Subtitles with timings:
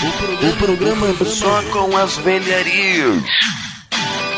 [0.00, 3.20] O programa só com as velharias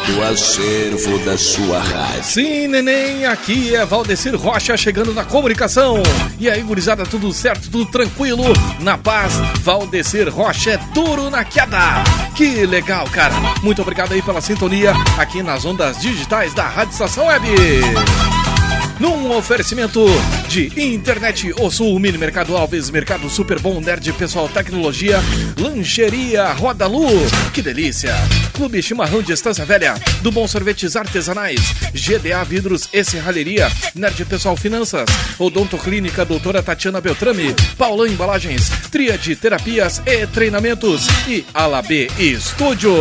[0.07, 2.25] do acervo da sua rádio.
[2.25, 6.03] Sim, neném, aqui é Valdecir Rocha chegando na comunicação.
[6.39, 8.45] E aí, gurizada, tudo certo, tudo tranquilo,
[8.81, 9.35] na paz.
[9.61, 12.05] Valdecir Rocha é duro na queda.
[12.35, 13.35] Que legal, cara.
[13.63, 17.47] Muito obrigado aí pela sintonia aqui nas ondas digitais da Rádio Estação Web
[19.01, 20.05] num oferecimento
[20.47, 25.19] de Internet O Sul, Mini Mercado Alves, Mercado Super Bom, Nerd Pessoal Tecnologia,
[25.59, 27.09] Lancheria Roda Lu,
[27.53, 28.15] que delícia!
[28.53, 31.61] Clube Chimarrão de Estância Velha, do Bom Sorvetes Artesanais,
[31.95, 35.07] GDA Vidros e Serralheria, Nerd Pessoal Finanças,
[35.39, 42.93] Odonto Clínica Doutora Tatiana Beltrame, Paulão Embalagens, Tríade Terapias e Treinamentos e Alab Estúdio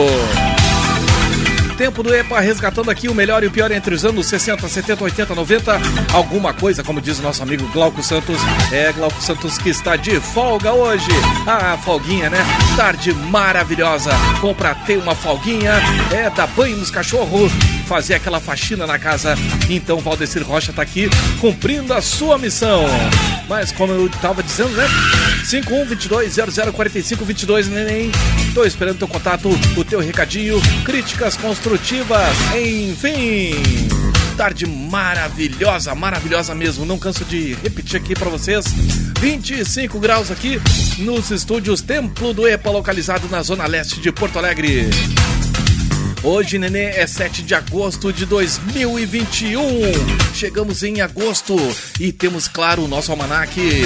[1.80, 5.02] tempo do EPA, resgatando aqui o melhor e o pior entre os anos 60, 70,
[5.02, 5.80] 80, 90.
[6.13, 8.38] Alguma coisa, como diz o nosso amigo Glauco Santos.
[8.69, 11.08] É, Glauco Santos que está de folga hoje.
[11.47, 12.39] Ah, folguinha, né?
[12.75, 14.11] Tarde maravilhosa.
[14.41, 15.75] Compra ter uma folguinha.
[16.11, 17.49] É, dar banho nos cachorros.
[17.90, 19.34] Fazer aquela faxina na casa.
[19.68, 21.09] Então, Valdecir Rocha está aqui
[21.42, 22.86] cumprindo a sua missão.
[23.48, 24.86] Mas, como eu estava dizendo, né?
[25.44, 28.12] 5122 neném.
[28.54, 33.56] Tô esperando teu contato, o teu recadinho, críticas construtivas, enfim.
[34.38, 36.86] Tarde maravilhosa, maravilhosa mesmo.
[36.86, 38.67] Não canso de repetir aqui para vocês.
[39.20, 40.62] 25 graus aqui
[41.00, 44.92] nos estúdios Templo do EPA, localizado na zona leste de Porto Alegre.
[46.22, 49.62] Hoje, nenê, é 7 de agosto de 2021.
[50.34, 51.55] Chegamos em agosto
[51.98, 53.83] e temos, claro, o nosso almanaque.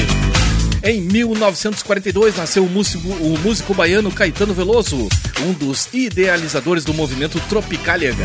[0.83, 5.07] Em 1942 nasceu o músico, o músico baiano Caetano Veloso,
[5.41, 8.15] um dos idealizadores do movimento Tropicália.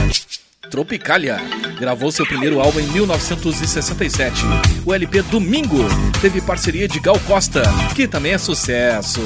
[0.70, 1.38] Tropicália
[1.78, 4.42] gravou seu primeiro álbum em 1967.
[4.84, 5.78] O LP Domingo
[6.20, 7.62] teve parceria de Gal Costa,
[7.94, 9.20] que também é sucesso.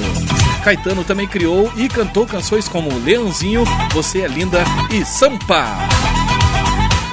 [0.63, 5.65] Caetano também criou e cantou canções como Leãozinho, Você é Linda e Sampa.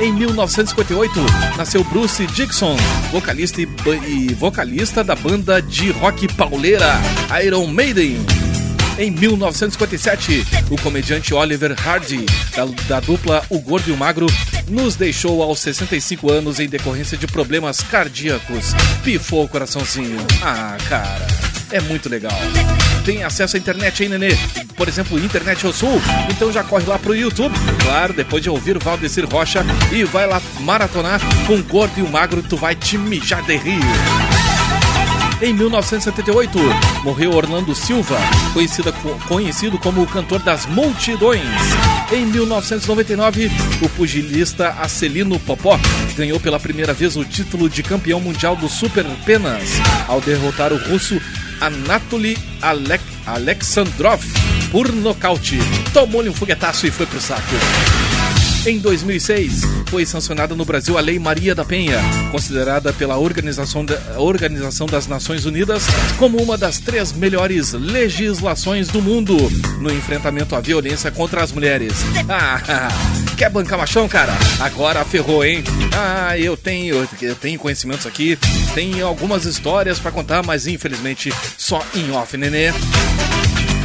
[0.01, 1.13] Em 1958,
[1.59, 2.77] nasceu Bruce Dixon,
[3.13, 3.69] vocalista e,
[4.09, 6.95] e vocalista da banda de rock pauleira
[7.45, 8.17] Iron Maiden.
[9.01, 14.27] Em 1957, o comediante Oliver Hardy, da, da, dupla O Gordo e o Magro,
[14.69, 18.75] nos deixou aos 65 anos em decorrência de problemas cardíacos.
[19.03, 20.19] Pifou o coraçãozinho.
[20.43, 21.27] Ah, cara,
[21.73, 22.39] é muito legal
[23.01, 24.37] tem acesso à internet aí, Nenê?
[24.77, 26.01] Por exemplo, Internet ao Sul?
[26.31, 30.27] Então já corre lá pro YouTube, claro, depois de ouvir o Valdecir Rocha e vai
[30.27, 33.81] lá maratonar com o gordo e o magro, tu vai te mijar de rir.
[35.43, 36.59] Em 1978,
[37.03, 38.19] morreu Orlando Silva,
[39.27, 41.41] conhecido como o cantor das multidões.
[42.13, 43.51] Em 1999,
[43.81, 45.81] o pugilista Acelino Popó
[46.15, 49.71] ganhou pela primeira vez o título de campeão mundial do Super Penas,
[50.07, 51.19] ao derrotar o russo
[51.59, 54.23] Anatoly Alek Alexandrov
[54.71, 55.59] por nocaute.
[55.95, 57.55] Tomou-lhe um foguetaço e foi pro saco.
[58.67, 61.99] Em 2006, foi sancionada no Brasil a Lei Maria da Penha,
[62.31, 65.85] considerada pela Organização, da, Organização das Nações Unidas
[66.19, 69.35] como uma das três melhores legislações do mundo
[69.81, 71.95] no enfrentamento à violência contra as mulheres.
[72.33, 72.89] Ah,
[73.37, 74.33] quer bancar machão, cara?
[74.61, 75.65] Agora ferrou, hein?
[75.93, 78.39] Ah, eu tenho, eu tenho conhecimentos aqui,
[78.73, 82.73] tenho algumas histórias para contar, mas infelizmente só em off, nenê.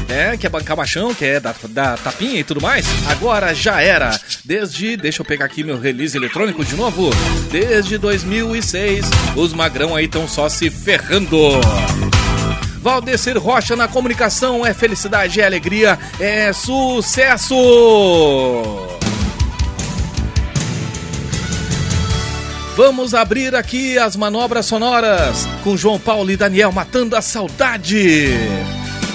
[0.07, 2.85] É, quer bancar machão, quer dar, dar tapinha e tudo mais?
[3.09, 4.17] Agora já era.
[4.43, 7.09] Desde, deixa eu pegar aqui meu release eletrônico de novo.
[7.51, 11.59] Desde 2006, os magrão aí estão só se ferrando.
[12.81, 17.55] Valdecir Rocha na comunicação é felicidade, é alegria, é sucesso!
[22.75, 28.29] Vamos abrir aqui as manobras sonoras com João Paulo e Daniel matando a saudade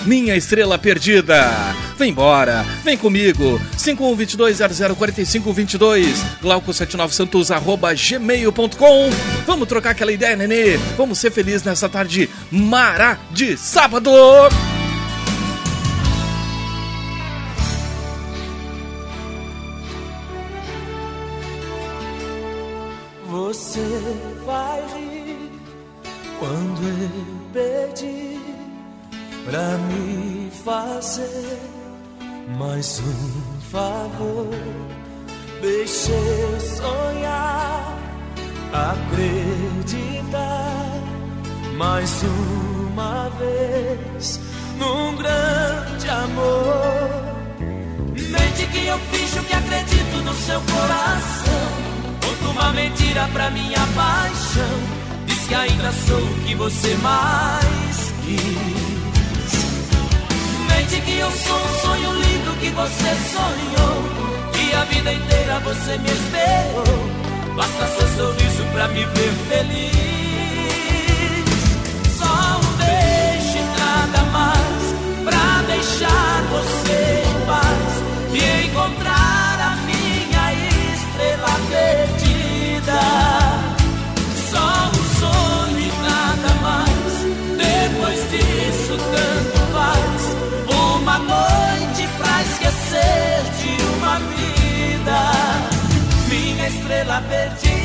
[0.05, 1.50] minha estrela perdida.
[1.97, 3.61] Vem embora, vem comigo.
[3.76, 6.06] 5122004522,
[6.43, 9.11] glauco79santos arroba gmail.com.
[9.47, 10.79] Vamos trocar aquela ideia, nenê.
[10.97, 14.11] Vamos ser felizes nessa tarde mara de sábado.
[23.31, 23.81] Você
[24.44, 25.50] vai rir
[26.38, 27.08] quando eu
[27.52, 28.19] pedir
[29.50, 31.58] pra me fazer
[32.56, 34.49] Mais um favor,
[35.61, 37.99] deixe eu sonhar,
[38.73, 40.31] acreditar
[41.76, 44.41] mais uma vez
[44.79, 47.11] num grande amor.
[48.14, 51.69] Mente que eu fiz o que acredito no seu coração.
[52.23, 54.81] Conta uma mentira pra minha paixão.
[55.26, 58.80] Diz que ainda sou o que você mais quis.
[60.90, 64.02] Que eu sou um sonho lindo que você sonhou.
[64.52, 67.10] Que a vida inteira você me esperou.
[67.56, 69.94] Basta seu sorriso pra me ver feliz.
[72.19, 74.94] Só um beijo e nada mais
[75.25, 77.30] pra deixar você
[97.00, 97.80] estrela perdida.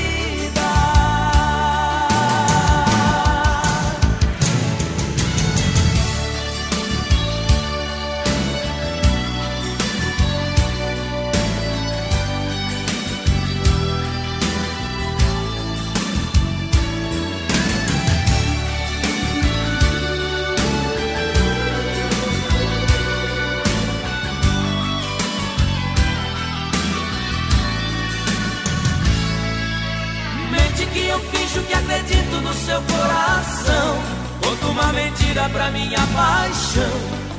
[31.56, 34.04] Finjo que acredito no seu coração.
[34.44, 36.92] Conto uma mentira pra minha paixão.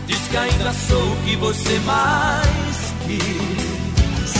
[0.07, 4.35] Diz que ainda sou o que você mais quis.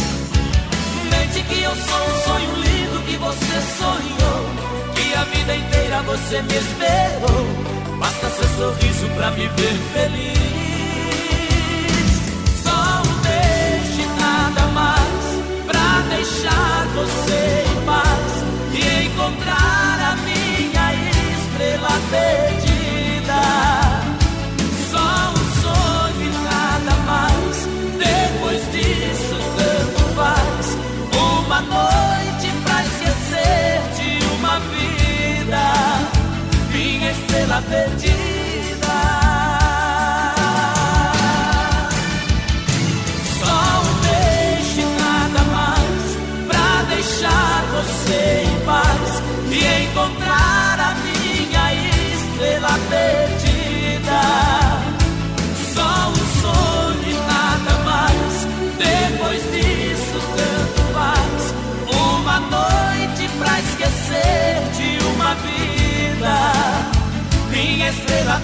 [1.11, 4.47] Mente que eu sou um sonho lindo que você sonhou.
[4.95, 7.47] Que a vida inteira você me esperou.
[7.99, 10.37] Basta seu sorriso pra me ver feliz.
[12.63, 15.25] Só um beijo e nada mais
[15.67, 17.66] pra deixar você
[19.27, 20.95] encontrar a minha
[21.35, 23.43] estrela perdida.
[24.91, 27.69] Só um sonho e nada mais.
[27.99, 30.77] Depois disso, tanto faz.
[31.45, 35.65] Uma noite pra esquecer de uma vida.
[36.71, 38.26] Minha estrela perdida.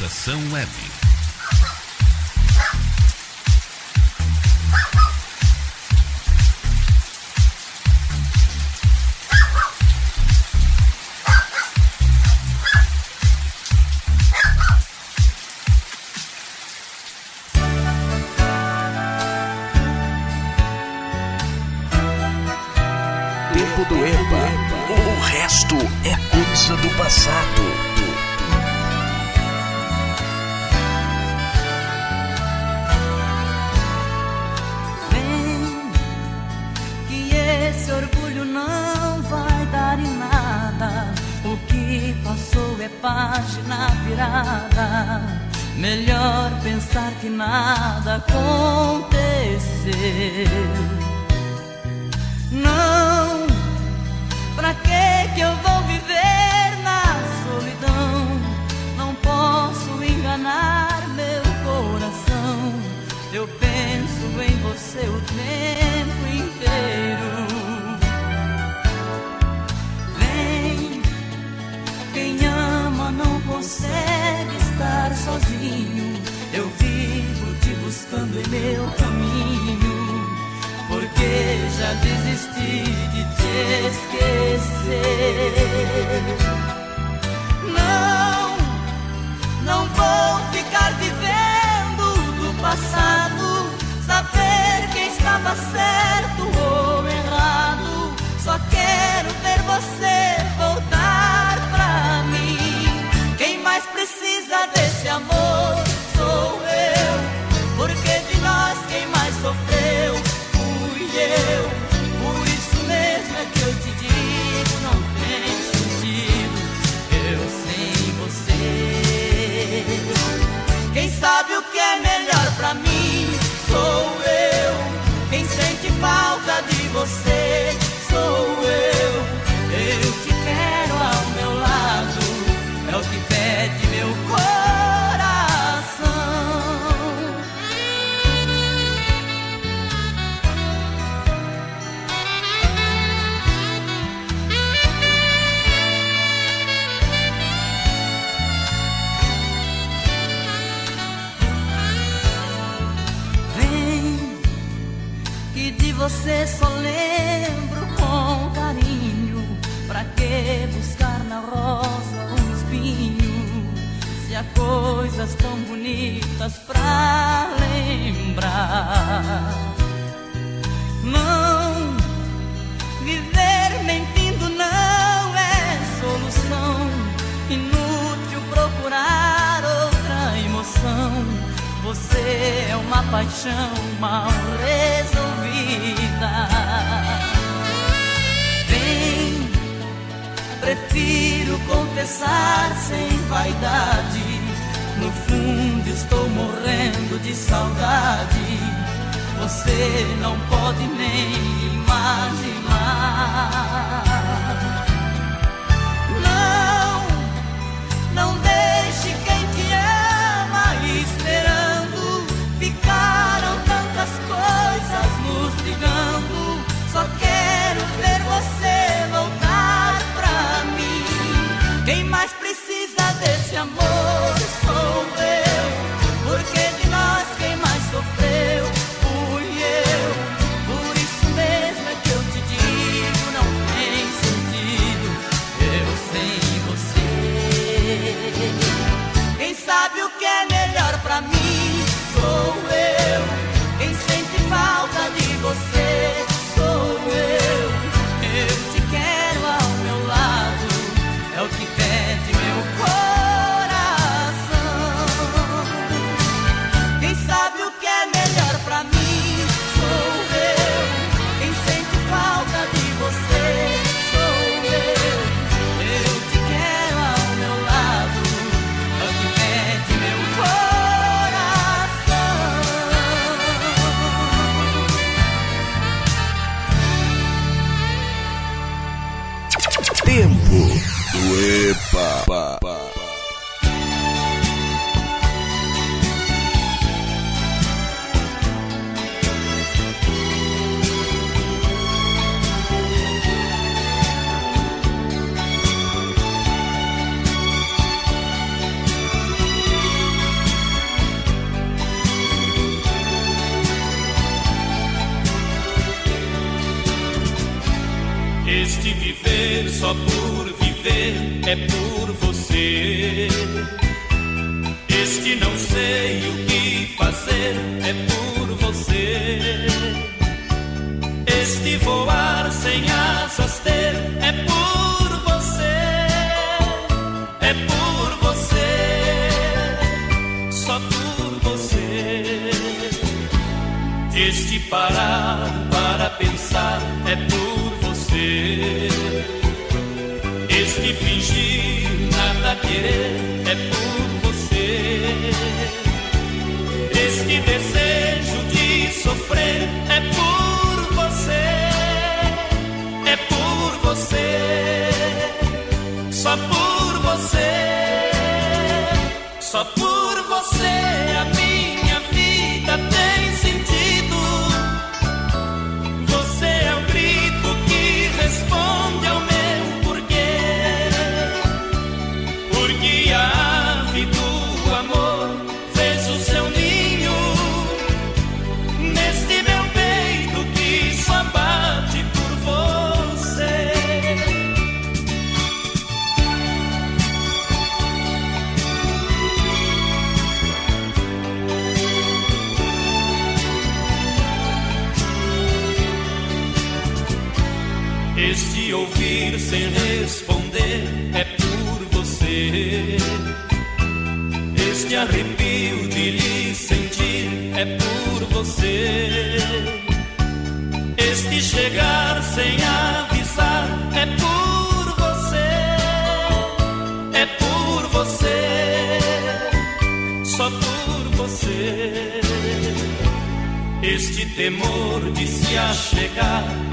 [0.00, 0.89] Estação Web.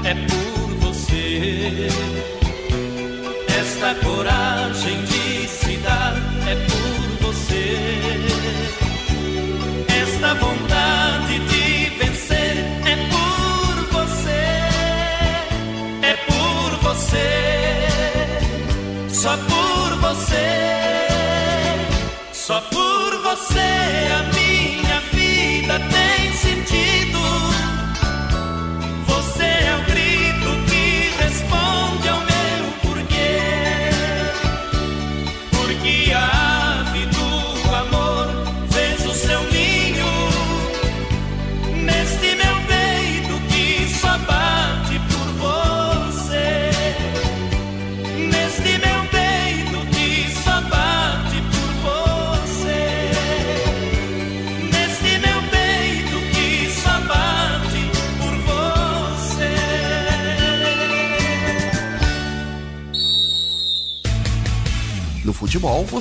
[0.08, 0.37] step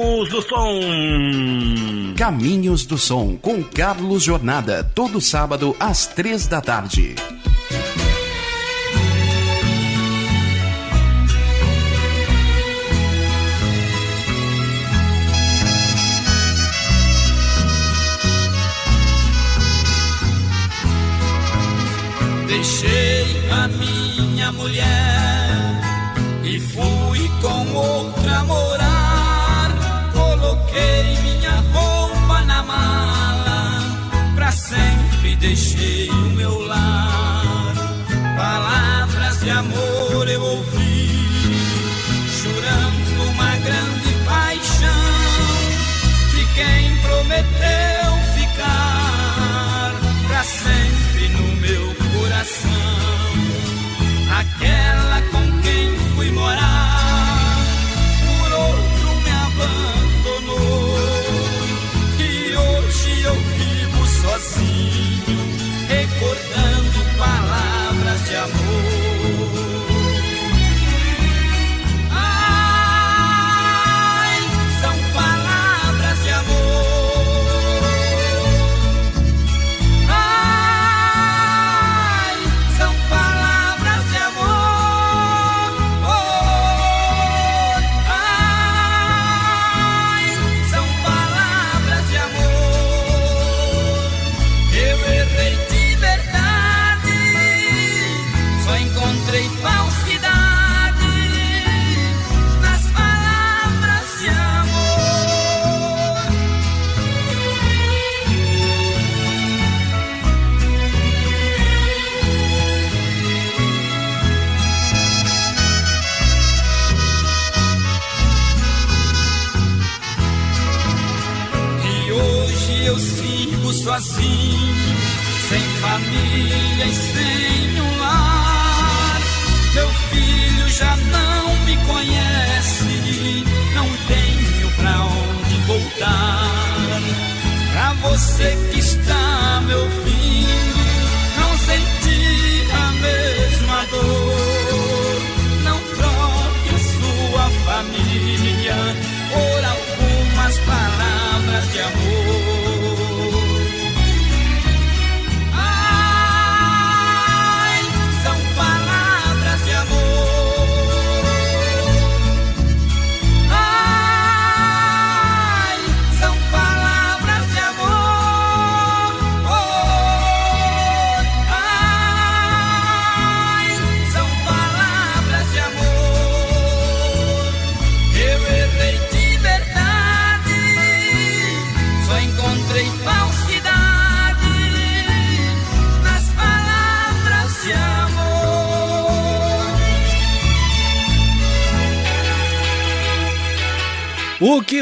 [0.00, 2.14] Caminhos do Som.
[2.16, 7.16] Caminhos do Som com Carlos Jornada, todo sábado às três da tarde.
[22.46, 25.80] Deixei a minha mulher
[26.42, 28.19] e fui com outra
[35.40, 37.74] deixei o meu lar.
[38.36, 41.08] Palavras de amor eu ouvi,
[42.40, 45.10] jurando uma grande paixão
[46.32, 47.89] de quem prometeu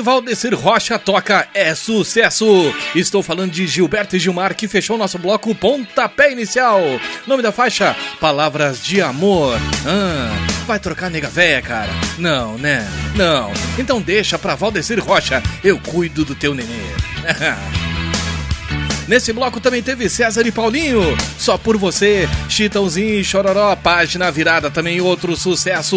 [0.08, 2.74] Valdecir Rocha toca é sucesso.
[2.94, 6.80] Estou falando de Gilberto e Gilmar que fechou nosso bloco Pontapé Inicial.
[7.26, 9.60] Nome da faixa: Palavras de Amor.
[9.86, 10.30] Ah,
[10.66, 11.90] vai trocar nega véia, cara?
[12.16, 12.88] Não, né?
[13.16, 13.52] Não.
[13.78, 15.42] Então deixa pra Valdecir Rocha.
[15.62, 16.72] Eu cuido do teu nenê.
[19.08, 21.00] Nesse bloco também teve César e Paulinho,
[21.38, 25.96] Só por Você, Chitãozinho e Chororó, Página Virada, também outro sucesso.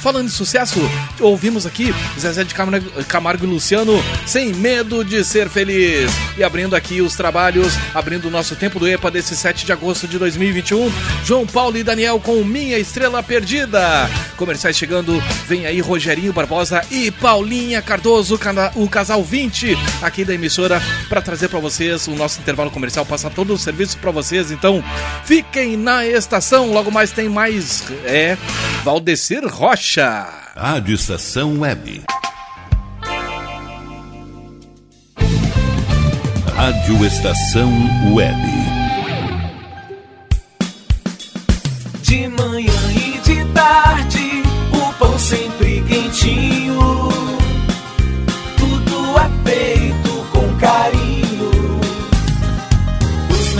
[0.00, 0.80] Falando em sucesso,
[1.20, 6.10] ouvimos aqui Zezé de Camargo, e Luciano, Sem Medo de Ser Feliz.
[6.36, 10.08] E abrindo aqui os trabalhos, abrindo o nosso tempo do EPA desse 7 de agosto
[10.08, 10.90] de 2021,
[11.24, 14.10] João Paulo e Daniel com Minha Estrela Perdida.
[14.36, 18.40] Comerciais chegando, vem aí Rogerinho Barbosa e Paulinha Cardoso,
[18.74, 23.30] o casal 20 aqui da emissora, para trazer para vocês o nosso intervalo comercial, passar
[23.30, 24.50] todo o serviço para vocês.
[24.50, 24.82] Então,
[25.24, 27.84] fiquem na estação, logo mais tem mais.
[28.04, 28.36] É.
[28.84, 30.26] Valdecir Rocha.
[30.56, 32.02] Rádio Estação Web.
[36.54, 37.72] Rádio Estação
[38.12, 38.36] Web.
[42.02, 46.59] De manhã e de tarde, o pão sempre quentinho.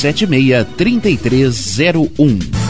[0.00, 2.69] 76 3301.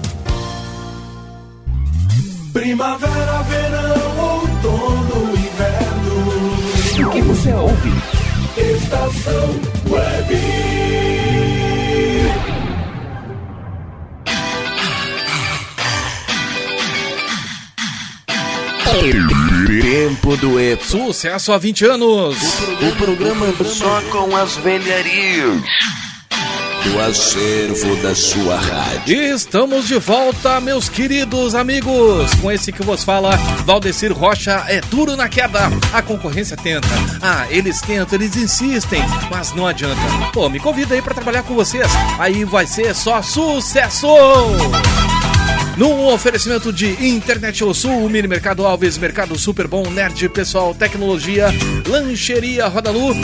[2.53, 7.07] Primavera, verão, outono, inverno.
[7.07, 7.89] O que você ouve?
[8.57, 9.49] Estação
[9.89, 10.35] Web.
[19.81, 20.83] Tempo do EPA.
[20.83, 22.37] Sucesso há 20 anos.
[22.81, 25.63] O programa só com as velharias
[26.83, 29.15] do acervo da sua rádio.
[29.33, 35.15] Estamos de volta, meus queridos amigos, com esse que vos fala, Valdecir Rocha, é duro
[35.15, 35.69] na queda.
[35.93, 36.87] A concorrência tenta.
[37.21, 40.01] Ah, eles tentam, eles insistem, mas não adianta.
[40.33, 41.87] Pô, me convida aí para trabalhar com vocês.
[42.17, 44.07] Aí vai ser só sucesso!
[45.77, 51.47] No oferecimento de Internet O Sul, Mini Mercado Alves, Mercado Super Bom, Nerd Pessoal, Tecnologia,
[51.87, 53.15] Lancheria Rodalu.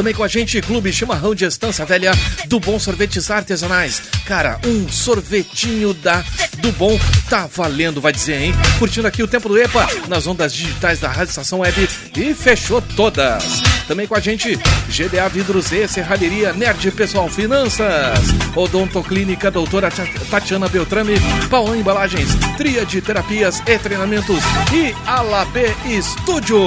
[0.00, 2.12] Também com a gente, Clube Chimarrão de Estância Velha,
[2.46, 4.00] do Bom Sorvetes Artesanais.
[4.24, 6.24] Cara, um sorvetinho da
[6.60, 8.54] do Bom tá valendo, vai dizer, hein?
[8.78, 11.86] Curtindo aqui o tempo do EPA nas ondas digitais da Rádio Estação Web
[12.16, 13.60] e fechou todas.
[13.86, 14.56] Também com a gente,
[14.88, 18.20] GDA Vidros e Serralheria Nerd Pessoal Finanças,
[18.56, 19.90] Odontoclínica Doutora
[20.30, 26.64] Tatiana Beltrame, Paulão Embalagens, Tria de Terapias e Treinamentos e Alapê Estúdio.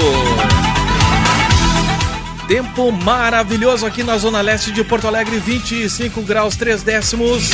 [2.47, 7.49] Tempo maravilhoso aqui na Zona Leste de Porto Alegre, 25 graus 3 décimos.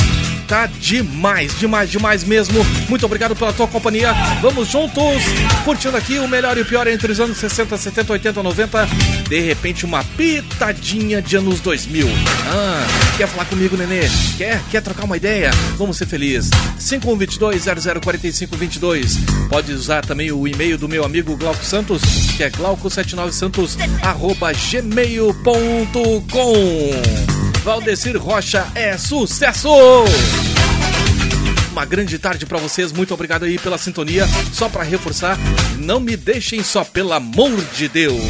[0.50, 2.66] Tá demais, demais, demais mesmo.
[2.88, 4.12] Muito obrigado pela tua companhia.
[4.42, 5.22] Vamos juntos,
[5.64, 8.88] curtindo aqui o melhor e o pior entre os anos 60, 70, 80, 90.
[9.28, 12.08] De repente, uma pitadinha de anos 2000.
[12.48, 12.84] Ah,
[13.16, 14.00] quer falar comigo, nenê?
[14.36, 14.60] Quer?
[14.72, 15.52] Quer trocar uma ideia?
[15.78, 16.50] Vamos ser felizes.
[16.80, 19.18] 5122 004522.
[19.48, 22.02] Pode usar também o e-mail do meu amigo Glauco Santos,
[22.36, 25.40] que é glauco79santos, arroba gmail.com.
[27.62, 29.68] Valdecir Rocha é sucesso!
[31.70, 34.26] Uma grande tarde para vocês, muito obrigado aí pela sintonia.
[34.52, 35.38] Só para reforçar,
[35.78, 38.22] não me deixem só, pelo amor de Deus.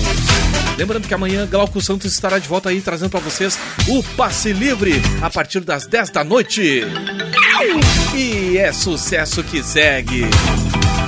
[0.76, 5.00] Lembrando que amanhã Glauco Santos estará de volta aí trazendo para vocês o passe livre
[5.22, 6.82] a partir das 10 da noite.
[8.14, 10.24] E é sucesso que segue.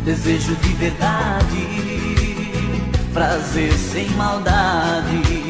[0.04, 1.68] desejo de verdade,
[3.14, 5.41] prazer sem maldade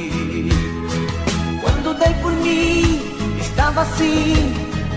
[3.40, 4.54] estava assim,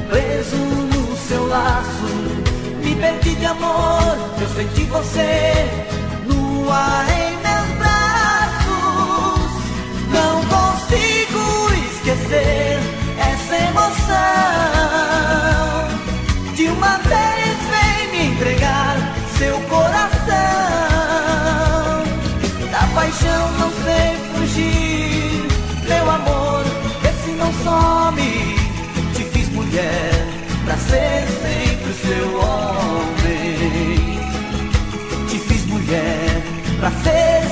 [0.09, 2.05] preso no seu laço.
[2.83, 5.67] Me perdi de amor, eu senti você
[6.25, 9.49] nua em meus braços.
[10.11, 11.43] Não consigo
[11.91, 12.79] esquecer
[13.17, 14.15] essa emoção.
[16.55, 18.95] De uma vez vem me entregar
[19.37, 20.14] seu coração.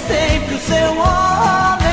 [0.08, 1.84] Sempre o seu homem.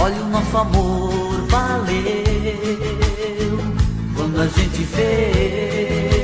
[0.00, 2.56] Olha o nosso amor valer
[4.16, 6.20] quando a gente fez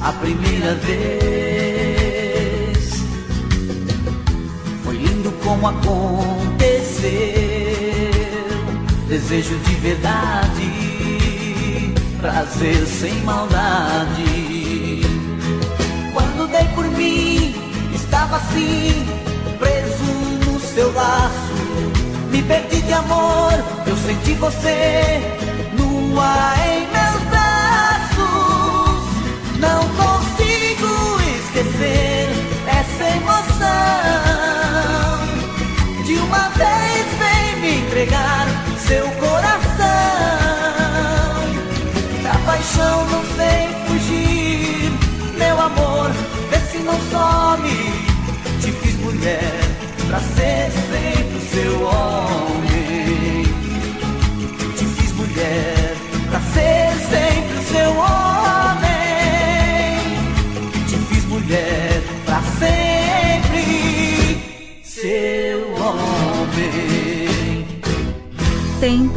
[0.00, 1.79] a primeira vez.
[5.50, 7.10] Como aconteceu,
[9.08, 15.02] desejo de verdade, prazer sem maldade.
[16.14, 17.52] Quando dei por mim,
[17.92, 19.04] estava assim,
[19.58, 20.04] preso
[20.46, 21.56] no seu laço.
[22.30, 23.52] Me perdi de amor,
[23.88, 25.20] eu senti você
[25.76, 29.02] nua em meus braços.
[29.58, 32.28] Não consigo esquecer
[32.68, 34.29] essa emoção.
[36.30, 38.46] Uma vez vem me entregar
[38.86, 39.88] seu coração.
[42.22, 44.92] Da paixão não sei fugir,
[45.36, 46.12] meu amor,
[46.50, 47.68] vê se não some.
[48.60, 49.50] Te fiz mulher
[50.06, 52.59] pra ser sempre seu homem.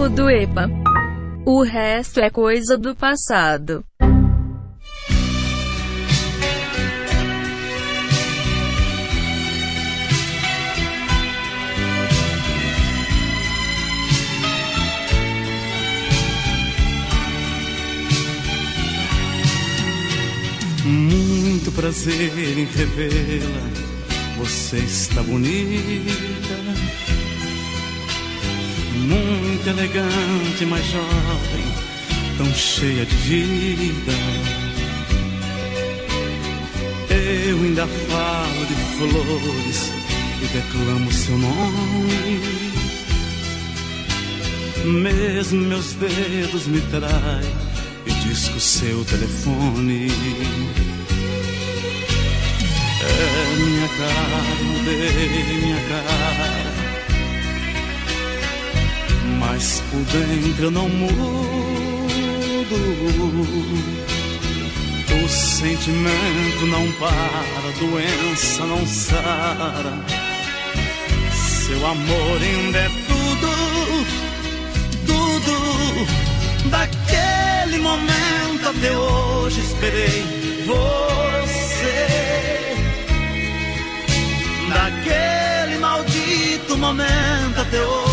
[0.10, 0.70] Do EPA.
[1.45, 3.84] O resto é coisa do passado.
[20.86, 23.70] Muito prazer em revê-la,
[24.38, 26.62] você está bonita,
[29.04, 31.66] muito elegante, mas jovem,
[32.38, 34.14] tão cheia de vida.
[37.10, 39.91] Eu ainda falo de flores
[40.41, 42.64] e declamo seu nome.
[44.86, 47.56] Mesmo meus dedos me traem
[48.06, 50.12] e disco seu telefone.
[53.01, 56.62] É minha cara, mudei minha cara.
[59.45, 61.13] Mas por dentro eu não mudo.
[65.23, 69.93] O sentimento não para, a doença não sara.
[71.31, 73.49] Seu amor ainda é tudo,
[75.05, 75.55] tudo.
[76.69, 80.23] Daquele momento até hoje esperei
[80.65, 82.07] você.
[84.73, 88.12] Daquele maldito momento até hoje,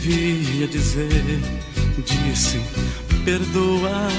[0.00, 1.40] Devia dizer,
[2.04, 2.60] disse,
[3.24, 4.10] perdoa.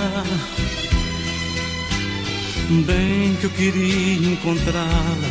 [2.85, 5.29] Bem que eu queria encontrá-la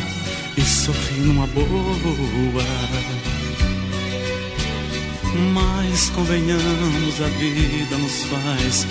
[0.57, 2.65] e sofri numa boa.
[5.55, 8.87] Mas convenhamos, a vida nos faz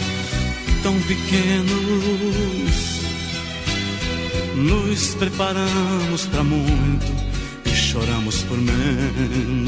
[0.83, 2.97] tão pequenos.
[4.55, 7.05] Nos preparamos para muito
[7.65, 9.67] e choramos por menos.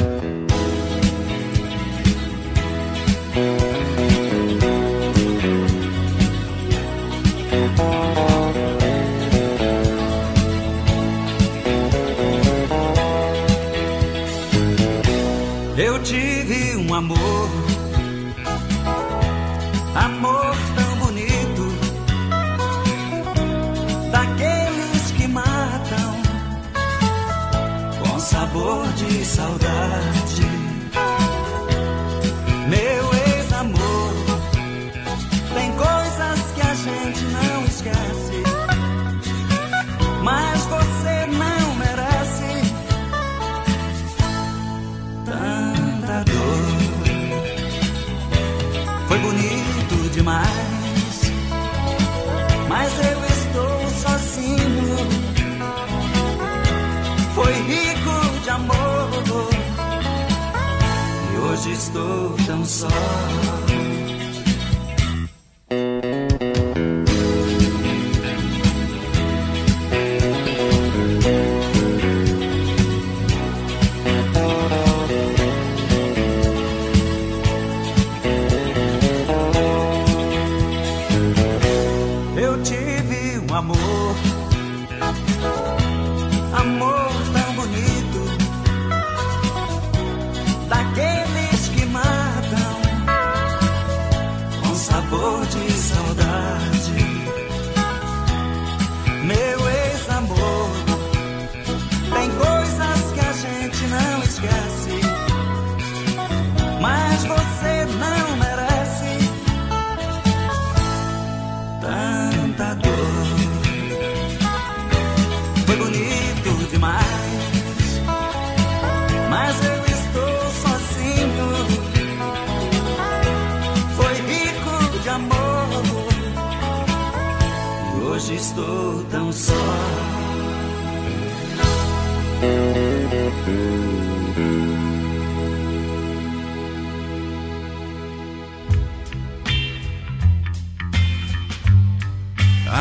[61.61, 62.87] Hoje estou tão só.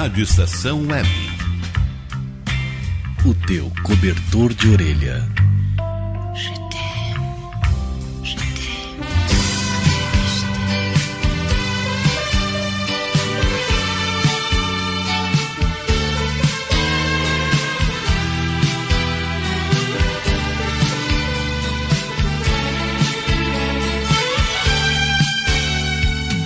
[0.00, 1.08] Rádio Estação Web.
[3.22, 5.28] O teu cobertor de orelha.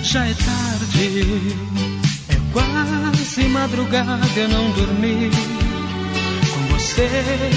[0.03, 1.23] Já é tarde,
[2.27, 2.84] é quase
[3.43, 5.29] madrugada, eu não dormi.
[6.53, 7.09] Com você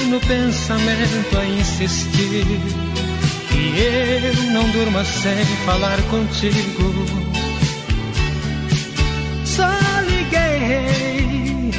[0.08, 2.46] no pensamento a insistir.
[3.54, 7.06] E eu não durmo sem falar contigo.
[9.44, 9.68] Só
[10.08, 11.70] liguei,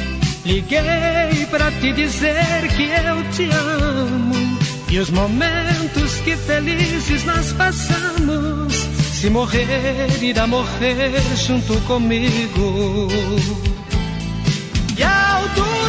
[0.44, 4.58] liguei pra te dizer que eu te amo.
[4.90, 8.74] E os momentos que felizes nós passamos.
[9.12, 13.08] Se morrer, irá morrer junto comigo.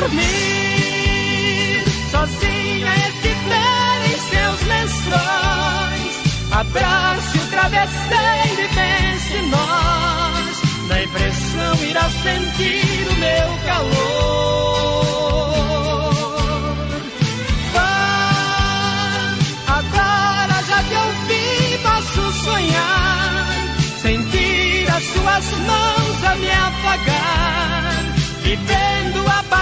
[0.02, 6.14] Dormir, sozinha estiver em seus lençóis,
[6.52, 10.58] abrace o travesseiro e pense nós.
[10.88, 13.92] Na impressão irá sentir o meu calor.
[17.74, 19.38] Vá,
[19.68, 23.22] agora já te ouvi, posso sonhar
[25.02, 27.94] suas mãos a me afagar,
[28.44, 28.91] vivendo a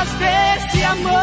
[0.08, 1.20] desse amor.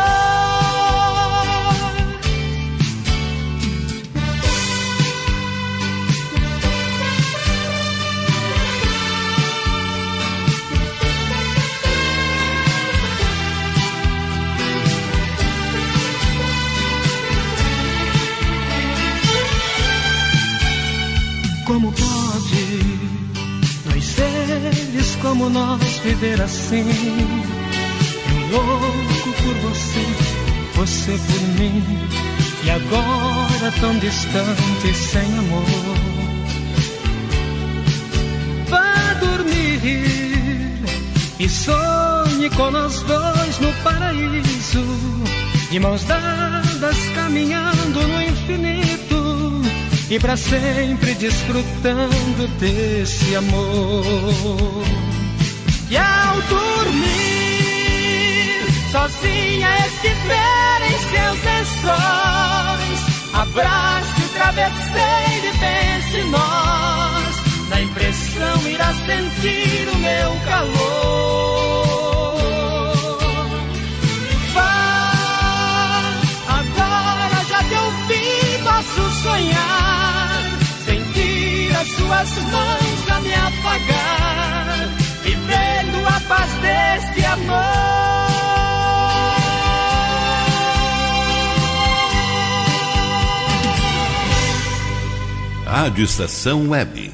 [21.64, 22.66] Como pode
[23.87, 27.56] nós seres como nós viver assim?
[28.51, 30.07] Louco por você,
[30.74, 31.82] você por mim,
[32.64, 35.64] e agora tão distante sem amor.
[38.68, 40.82] Vá dormir
[41.38, 44.84] e sonhe com nós dois no paraíso,
[45.70, 48.97] de mãos dadas caminhando no infinito
[50.09, 54.84] e para sempre desfrutando desse amor.
[55.90, 57.16] E ao dormir,
[58.97, 63.01] sozinha estiver em seus lençóis,
[63.34, 67.36] abrace o travesseiro e pense nós.
[67.68, 70.76] Na impressão irá sentir o meu calor.
[74.55, 76.14] Vá,
[76.49, 80.07] agora já te ouvi, posso sonhar
[81.78, 84.88] as suas mãos a me apagar,
[85.22, 88.36] vivendo a paz deste amor.
[95.67, 97.12] Rádio Estação Web.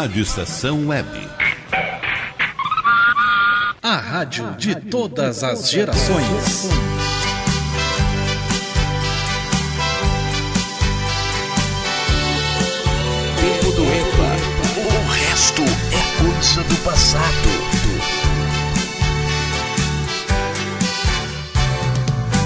[0.00, 1.06] Rádio Estação Web.
[3.82, 6.70] A rádio de todas as gerações.
[13.36, 14.36] Tempo do EPA.
[14.78, 17.50] O resto é coisa do passado.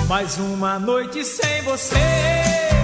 [0.08, 2.83] Mais uma noite sem você.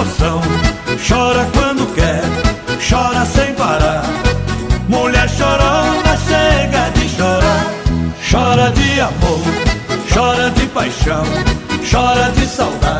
[0.00, 0.40] emoção.
[1.06, 2.22] Chora quando quer,
[2.88, 4.04] chora sem parar.
[4.88, 7.66] Mulher chorona, chega de chorar.
[8.30, 9.42] Chora de amor,
[10.12, 11.24] chora de paixão,
[11.90, 12.99] chora de saudade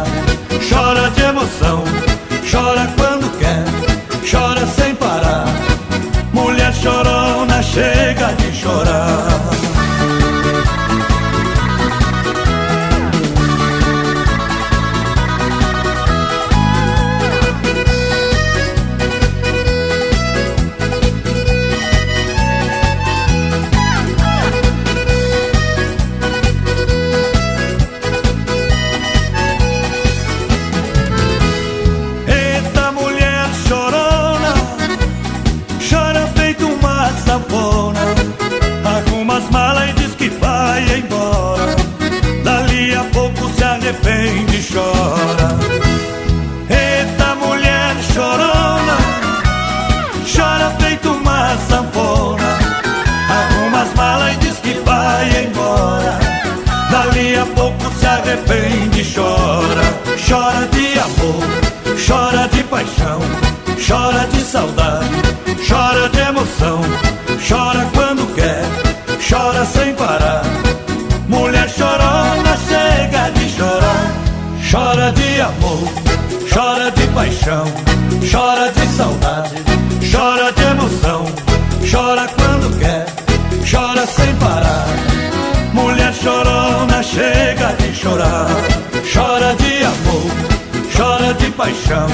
[91.61, 92.06] paixão,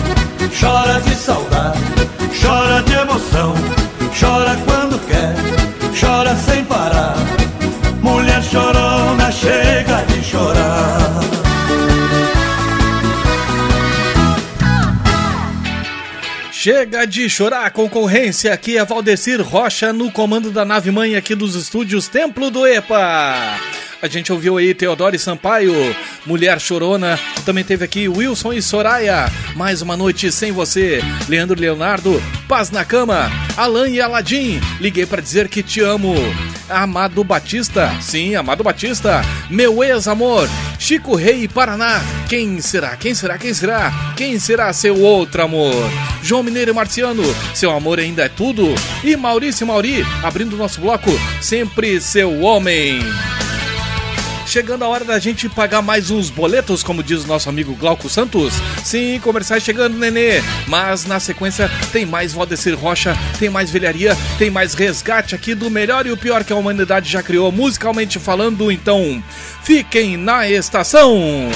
[0.59, 1.79] chora de saudade,
[2.43, 3.55] chora de emoção,
[4.19, 5.37] chora quando quer,
[5.97, 7.15] chora sem parar.
[8.03, 11.21] Mulher chorona chega de chorar.
[16.51, 18.53] Chega de chorar, concorrência.
[18.53, 23.61] Aqui é Valdecir Rocha no comando da nave mãe aqui dos estúdios Templo do EPA.
[24.03, 25.73] A gente ouviu aí Teodoro Sampaio,
[26.27, 27.17] Mulher Chorona.
[27.47, 29.31] Também teve aqui Wilson e Soraya.
[29.55, 31.01] Mais uma noite sem você.
[31.29, 33.31] Leandro Leonardo, Paz na Cama.
[33.57, 36.13] Alan e Aladim, liguei para dizer que te amo.
[36.69, 39.23] Amado Batista, sim, Amado Batista.
[39.49, 42.01] Meu ex-amor, Chico Rei Paraná.
[42.29, 42.97] Quem será?
[42.97, 43.39] Quem será?
[43.39, 43.93] Quem será?
[44.17, 45.89] Quem será seu outro amor?
[46.25, 47.23] João Mineiro e Marciano,
[47.55, 48.75] seu amor ainda é tudo.
[49.05, 52.99] E Maurício Mauri, abrindo nosso bloco, sempre seu homem.
[54.47, 58.09] Chegando a hora da gente pagar mais uns boletos, como diz o nosso amigo Glauco
[58.09, 58.55] Santos.
[58.85, 60.41] Sim, comerciais chegando, nenê.
[60.69, 65.69] Mas na sequência tem mais Valdecir Rocha, tem mais velharia, tem mais resgate aqui do
[65.69, 68.71] melhor e o pior que a humanidade já criou, musicalmente falando.
[68.71, 69.23] Então,
[69.65, 71.51] fiquem na estação.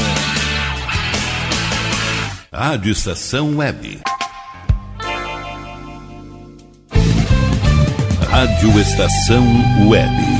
[2.53, 4.01] Rádio Estação Web.
[8.28, 10.39] Rádio Estação Web.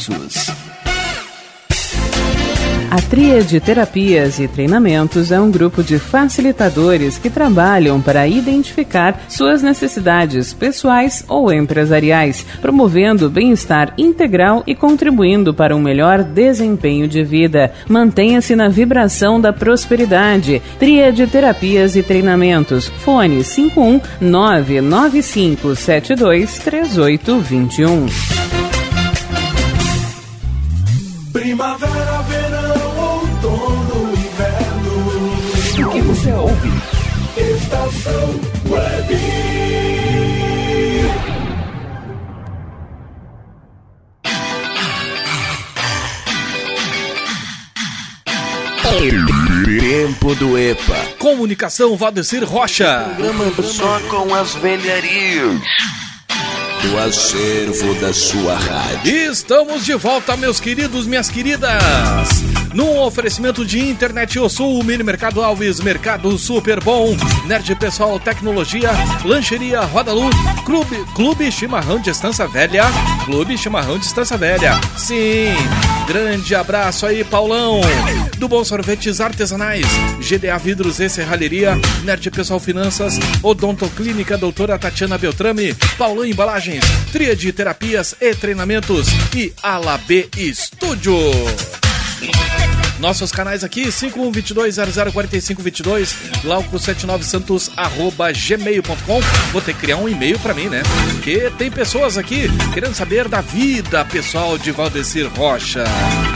[2.91, 9.63] A Tríade Terapias e Treinamentos é um grupo de facilitadores que trabalham para identificar suas
[9.63, 17.71] necessidades pessoais ou empresariais, promovendo bem-estar integral e contribuindo para um melhor desempenho de vida.
[17.87, 20.61] Mantenha-se na vibração da prosperidade.
[20.77, 22.87] Tríade Terapias e Treinamentos.
[22.87, 26.59] Fone 51 99572
[31.61, 35.87] Primavera, verão, outono, inverno.
[35.87, 36.71] O que você ouve?
[37.37, 39.15] Estação Web.
[49.79, 50.95] Tempo do EPA.
[51.19, 53.13] Comunicação Valdecir Rocha.
[53.15, 55.61] Programa só com as velharias.
[56.81, 59.31] Do acervo da sua rádio.
[59.31, 61.79] Estamos de volta, meus queridos, minhas queridas.
[62.73, 67.15] Num oferecimento de Internet O Sul, Mini Mercado Alves, Mercado Super Bom,
[67.45, 68.91] Nerd Pessoal Tecnologia,
[69.25, 70.29] Lancheria Rodalu,
[70.65, 72.85] Clube, Clube Chimarrão de Estância Velha,
[73.25, 74.79] Clube Chimarrão de Estância Velha.
[74.97, 75.53] Sim,
[76.07, 77.81] grande abraço aí, Paulão.
[78.37, 79.85] Do Bom Sorvetes Artesanais,
[80.19, 86.25] GDA Vidros e Serralheria, Nerd Pessoal Finanças, Odontoclínica Doutora Tatiana Beltrame, Paulão
[86.71, 91.13] Embalagens, Tríade Terapias e Treinamentos e Ala B Estúdio.
[92.99, 96.13] Nossos canais aqui, 5122-004522,
[96.43, 99.19] glauco79santos, arroba gmail.com.
[99.51, 100.83] Vou ter que criar um e-mail pra mim, né?
[101.13, 105.83] Porque tem pessoas aqui querendo saber da vida pessoal de Valdecir Rocha.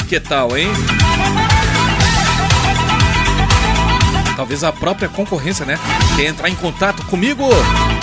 [0.10, 0.68] Que tal, hein?
[4.36, 5.80] Talvez a própria concorrência, né?
[6.18, 7.48] Quer entrar em contato comigo?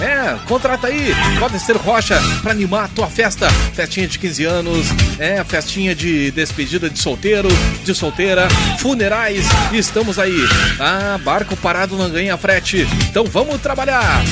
[0.02, 3.48] É, contrata aí, pode ser Rocha, pra animar a tua festa.
[3.72, 4.86] Festinha de 15 anos,
[5.16, 7.48] é, festinha de despedida de solteiro,
[7.84, 8.48] de solteira,
[8.80, 10.36] funerais, estamos aí.
[10.80, 14.24] Ah, barco parado não ganha frete, então vamos trabalhar.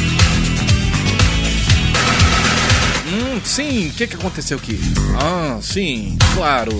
[3.06, 4.80] Hum, sim, o que, que aconteceu aqui?
[5.20, 6.72] Ah, sim, claro.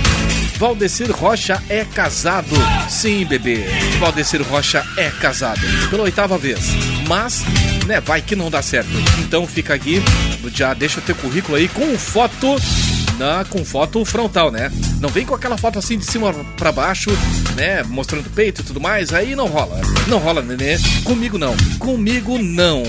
[0.58, 2.56] Valdecir Rocha é casado.
[2.88, 3.64] Sim, bebê.
[3.98, 5.60] Valdecir Rocha é casado.
[5.90, 6.70] Pela oitava vez.
[7.06, 7.44] Mas,
[7.86, 8.90] né, vai que não dá certo.
[9.18, 10.02] Então fica aqui,
[10.54, 12.56] já deixa o teu currículo aí com foto.
[13.18, 14.70] Na, com foto frontal, né?
[15.00, 17.10] Não vem com aquela foto assim de cima pra baixo,
[17.54, 17.82] né?
[17.82, 19.10] Mostrando peito e tudo mais.
[19.12, 19.80] Aí não rola.
[20.06, 20.78] Não rola, nenê.
[21.02, 21.56] Comigo não.
[21.78, 22.82] Comigo não.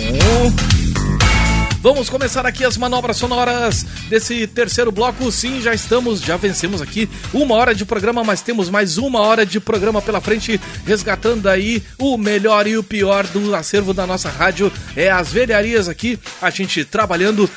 [1.82, 5.32] Vamos começar aqui as manobras sonoras desse terceiro bloco.
[5.32, 9.46] Sim, já estamos, já vencemos aqui uma hora de programa, mas temos mais uma hora
[9.46, 14.30] de programa pela frente, resgatando aí o melhor e o pior do acervo da nossa
[14.30, 14.72] rádio.
[14.96, 17.50] É as velharias aqui, a gente trabalhando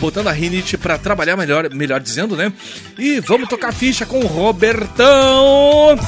[0.00, 2.52] botando a rinite pra trabalhar melhor, melhor dizendo, né?
[2.98, 5.98] E vamos tocar ficha com o Robertão.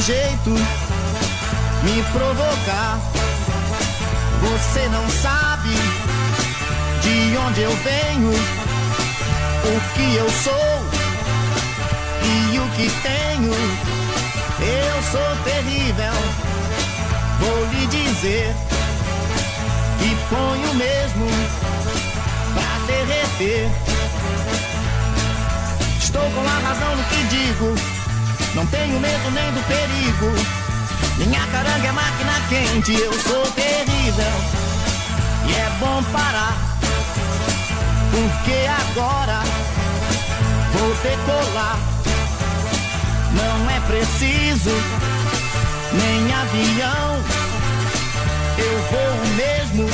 [0.00, 2.98] Jeito me provocar.
[4.40, 5.70] Você não sabe
[7.02, 10.80] de onde eu venho, o que eu sou
[12.24, 13.52] e o que tenho.
[14.62, 16.12] Eu sou terrível,
[17.38, 18.54] vou lhe dizer
[19.98, 21.26] que ponho mesmo
[22.54, 23.70] pra derreter.
[25.98, 27.99] Estou com a razão no que digo,
[28.54, 30.70] não tenho medo nem do perigo.
[31.18, 34.32] Minha caranga é máquina quente, eu sou terrível.
[35.46, 36.56] E é bom parar,
[38.10, 39.42] porque agora
[40.72, 41.78] vou decolar.
[43.32, 44.70] Não é preciso
[45.92, 47.20] nem avião,
[48.58, 49.88] eu vou mesmo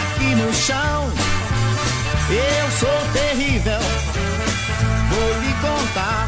[0.00, 1.10] aqui no chão.
[2.28, 3.80] Eu sou terrível,
[5.10, 6.25] vou lhe contar.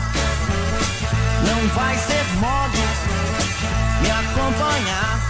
[1.47, 2.79] Não vai ser mole
[4.03, 5.21] me acompanhar.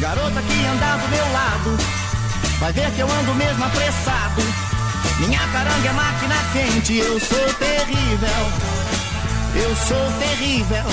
[0.00, 1.76] Garota que andar do meu lado,
[2.58, 4.42] vai ver que eu ando mesmo apressado.
[5.18, 8.28] Minha caranga é máquina quente, eu sou terrível.
[9.54, 10.84] Eu sou terrível.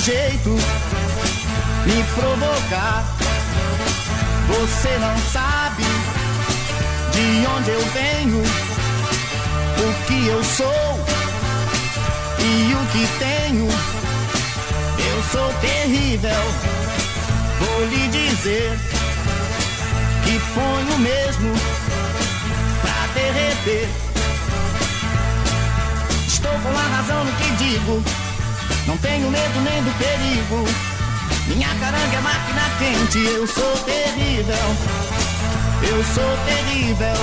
[0.00, 0.50] Jeito
[1.84, 3.04] me provocar.
[4.48, 5.84] Você não sabe
[7.12, 8.42] de onde eu venho,
[9.78, 11.06] o que eu sou
[12.38, 13.68] e o que tenho.
[14.98, 16.30] Eu sou terrível,
[17.58, 18.78] vou lhe dizer
[20.24, 21.52] que ponho mesmo
[22.80, 23.88] pra derreter.
[26.26, 28.02] Estou com a razão no que digo,
[28.90, 30.64] não tenho medo nem do perigo.
[31.46, 34.56] Minha caranga é máquina quente, eu sou terrível.
[35.82, 37.14] Eu sou terrível,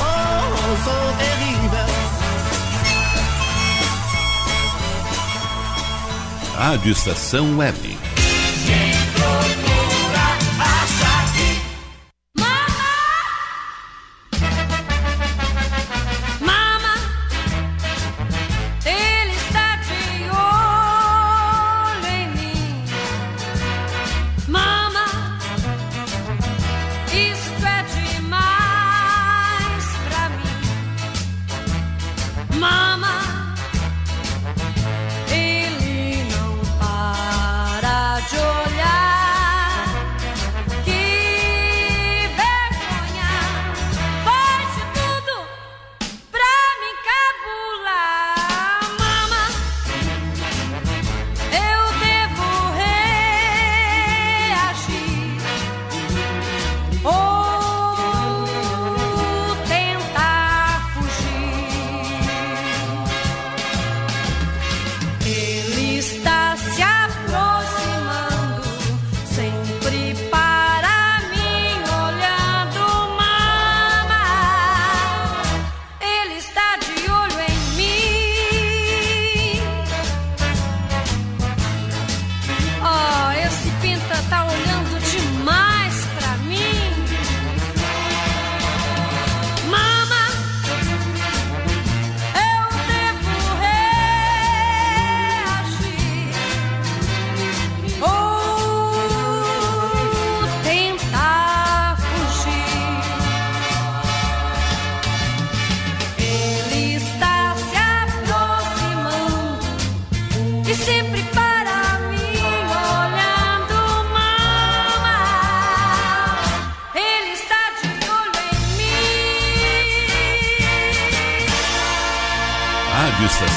[0.00, 1.86] oh, eu sou terrível.
[6.56, 7.93] Rádio Estação Web.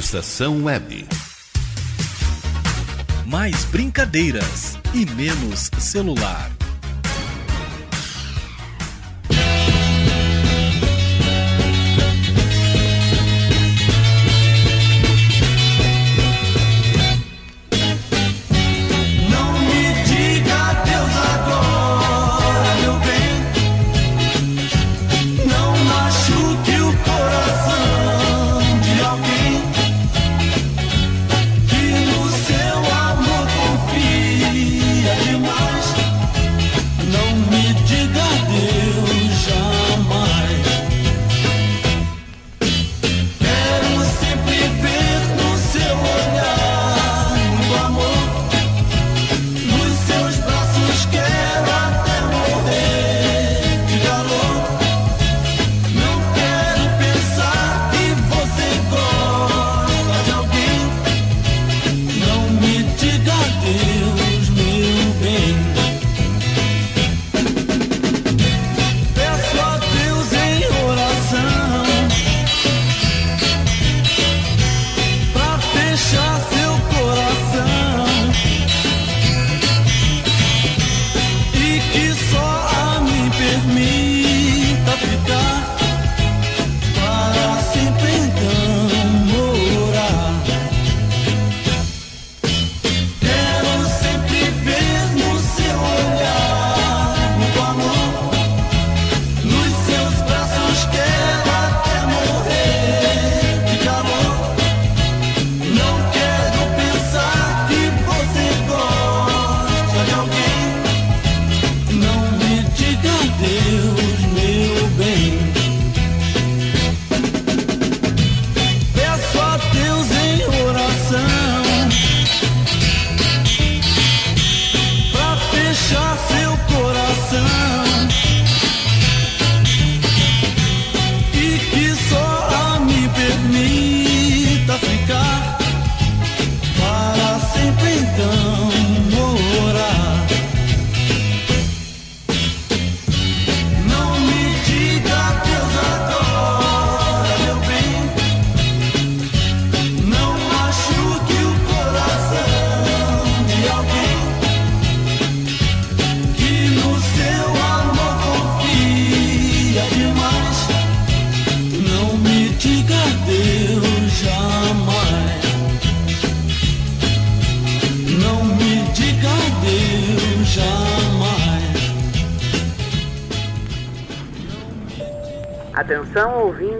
[0.00, 1.06] Estação Web.
[3.26, 6.50] Mais brincadeiras e menos celular.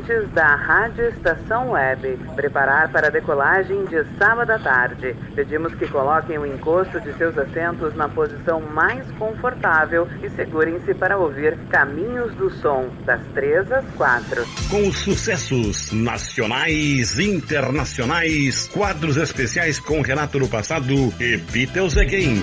[0.00, 2.18] Ouvintes da Rádio Estação Web.
[2.34, 5.14] Preparar para a decolagem de sábado à tarde.
[5.34, 11.18] Pedimos que coloquem o encosto de seus assentos na posição mais confortável e segurem-se para
[11.18, 14.46] ouvir Caminhos do Som, das 3 às 4.
[14.70, 22.42] Com sucessos nacionais, internacionais, quadros especiais com Renato no passado e Beatles Again.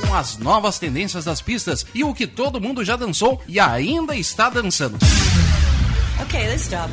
[0.00, 4.14] com as novas tendências das pistas e o que todo mundo já dançou e ainda
[4.16, 4.98] está dançando.
[6.20, 6.90] Ok, let's stop.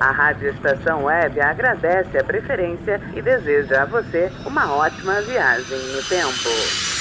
[0.00, 6.02] A Rádio Estação Web agradece a preferência e deseja a você uma ótima viagem no
[6.02, 6.93] tempo.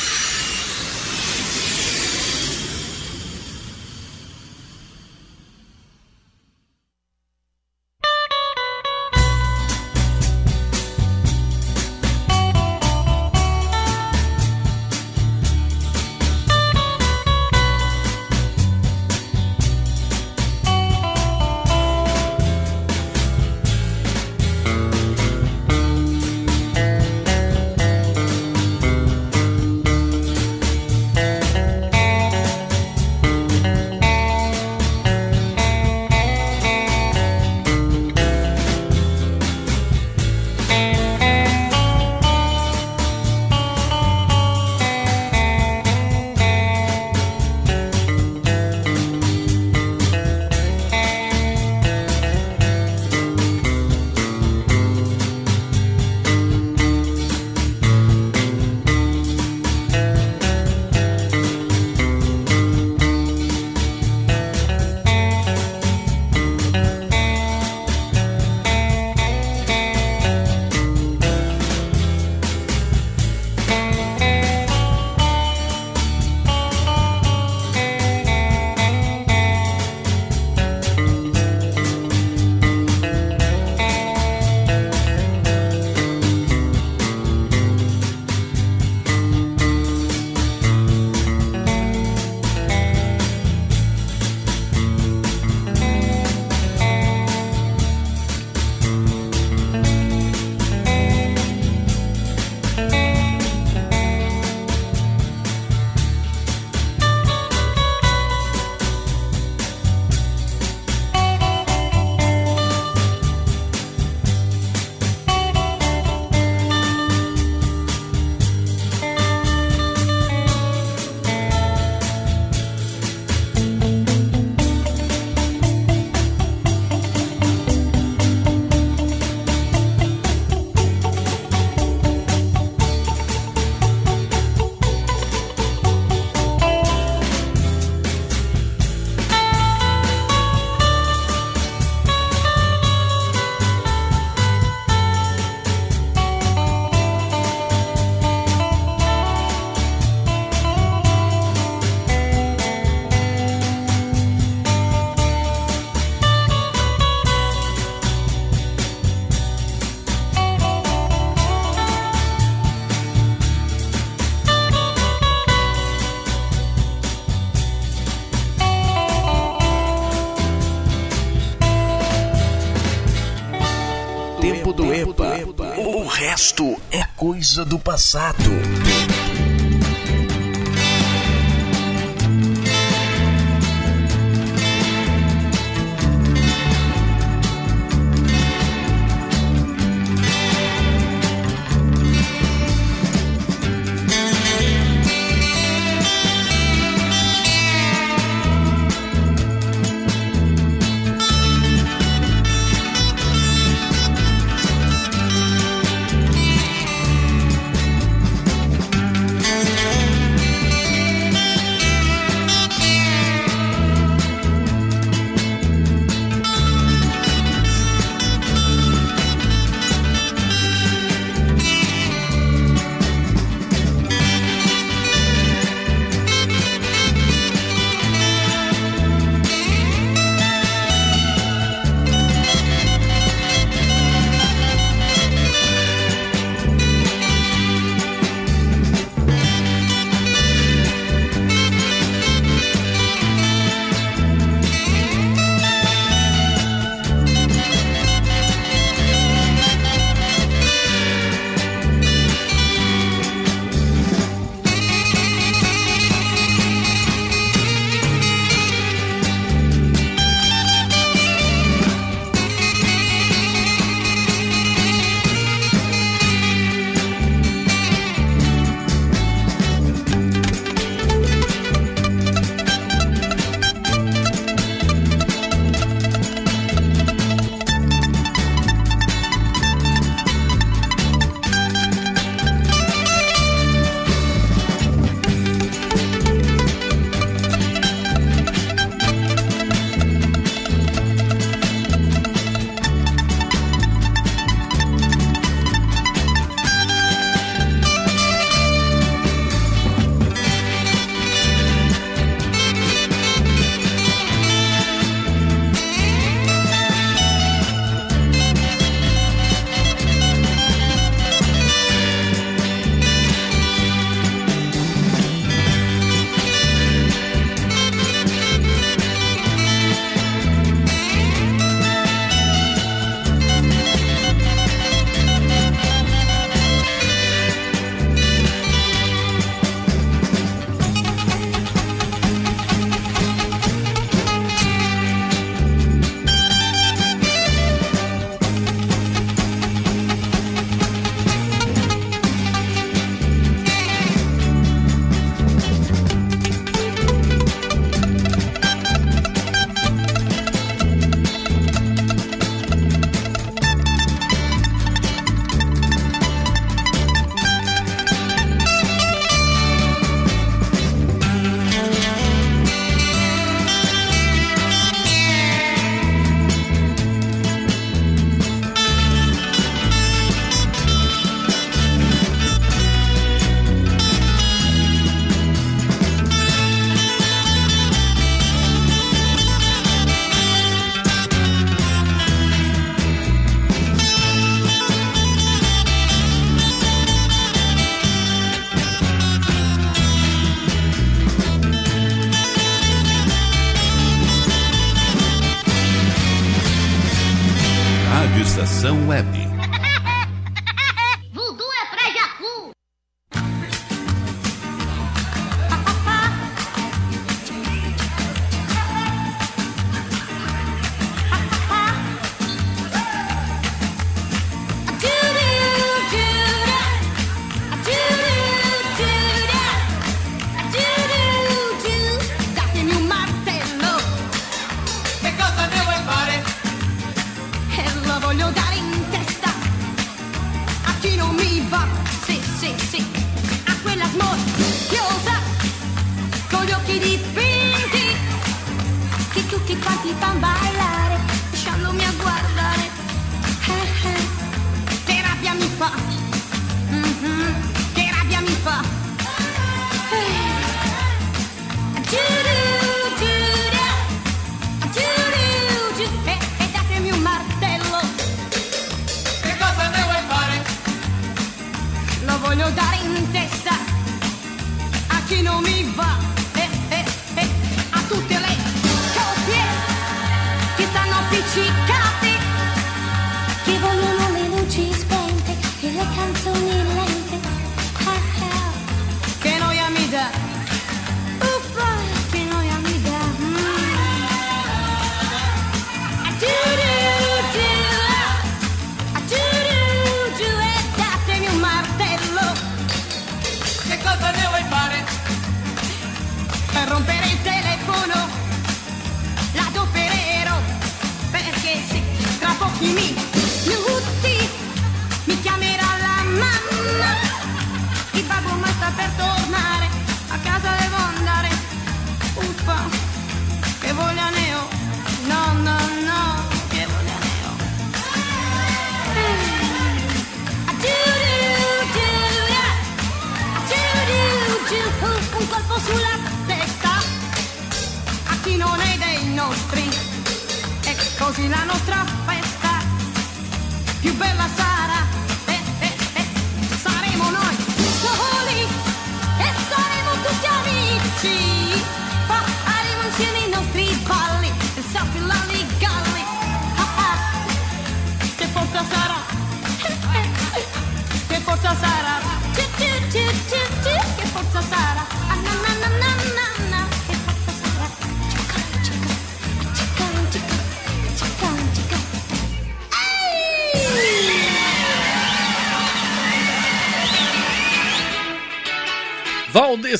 [177.24, 178.82] Coisa do passado.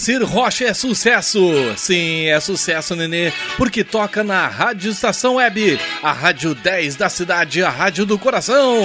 [0.04, 1.40] Valdecir Rocha é sucesso!
[1.78, 7.64] Sim, é sucesso, nenê, porque toca na Rádio Estação Web, a Rádio 10 da cidade,
[7.64, 8.84] a Rádio do Coração.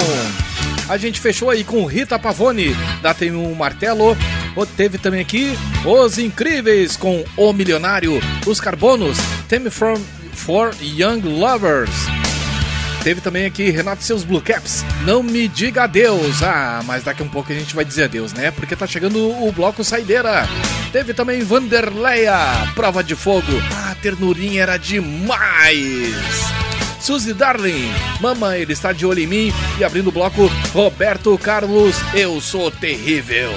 [0.89, 2.73] A gente fechou aí com Rita Pavone,
[3.03, 4.17] da Tem um Martelo.
[4.77, 9.19] Teve também aqui Os Incríveis com O Milionário, Os Carbonos,
[9.49, 10.01] Theme from
[10.33, 11.91] for Young Lovers.
[13.03, 14.85] Teve também aqui Renato seus Blue Caps.
[15.05, 16.45] Não me diga adeus.
[16.45, 18.53] Ah, mas daqui a um pouco a gente vai dizer adeus, né?
[18.53, 20.47] Porque tá chegando o bloco Saideira.
[20.93, 22.37] Teve também Vanderleia,
[22.75, 23.53] Prova de Fogo.
[23.73, 26.15] Ah, ternurinha era demais.
[27.01, 27.91] Suzy Darling,
[28.21, 29.53] Mama, ele está de olho em mim.
[29.79, 33.53] E abrindo o bloco, Roberto Carlos, Eu Sou Terrível.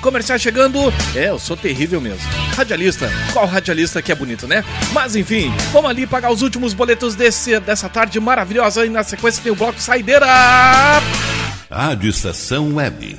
[0.00, 0.92] Comercial chegando.
[1.14, 2.26] É, eu sou terrível mesmo.
[2.56, 3.10] Radialista.
[3.32, 4.64] Qual radialista que é bonito, né?
[4.92, 8.86] Mas enfim, vamos ali pagar os últimos boletos desse, dessa tarde maravilhosa.
[8.86, 10.26] E na sequência tem o bloco Saideira.
[11.70, 13.18] Rádio Estação Web.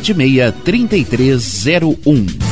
[0.00, 2.51] 76 3301.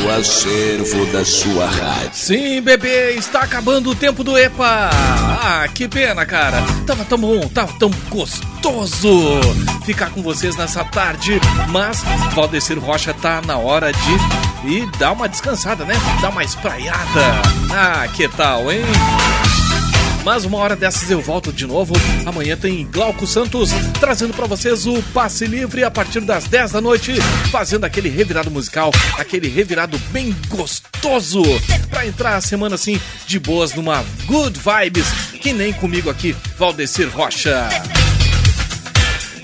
[0.00, 2.10] do acervo da sua rádio.
[2.12, 4.90] Sim, bebê, está acabando o tempo do EPA.
[4.92, 6.62] Ah, que pena, cara.
[6.86, 9.40] Tava tão bom, tava tão gostoso
[9.84, 11.40] ficar com vocês nessa tarde.
[11.70, 12.02] Mas
[12.34, 15.94] Valdecir Rocha tá na hora de ir dar uma descansada, né?
[16.20, 17.42] Dar uma espraiada.
[17.72, 18.82] Ah, que tal, hein?
[20.26, 21.94] Mas uma hora dessas eu volto de novo.
[22.26, 23.70] Amanhã tem Glauco Santos
[24.00, 27.14] trazendo para vocês o passe livre a partir das 10 da noite,
[27.52, 31.42] fazendo aquele revirado musical, aquele revirado bem gostoso
[31.88, 35.06] para entrar a semana assim de boas numa good vibes,
[35.40, 37.68] que nem comigo aqui, Valdecir Rocha.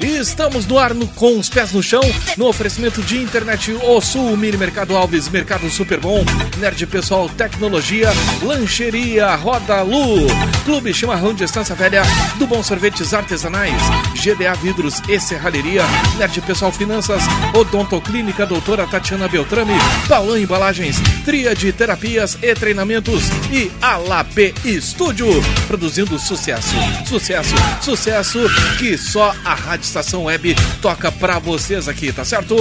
[0.02, 2.02] Estamos no ar no, com os pés no chão,
[2.36, 6.24] no oferecimento de internet O Sul, Mini Mercado Alves, Mercado Super Bom,
[6.58, 8.08] Nerd Pessoal Tecnologia,
[8.42, 10.26] Lancheria Roda Lu,
[10.64, 12.02] Clube Chimarrão de Estância Velha,
[12.36, 13.80] do Bom Sorvetes Artesanais,
[14.20, 15.84] GDA Vidros e Serralheria,
[16.18, 17.22] Nerd Pessoal Finanças,
[17.54, 19.74] Odontoclínica Doutora Tatiana Beltrame,
[20.08, 25.28] Paulão Embalagens, Tria de Terapias e Treinamentos e Alap Estúdio,
[25.68, 26.74] produzindo sucesso,
[27.06, 28.40] sucesso, sucesso
[28.80, 32.56] que só a Rádio Estação Web toca pra vocês aqui, tá certo?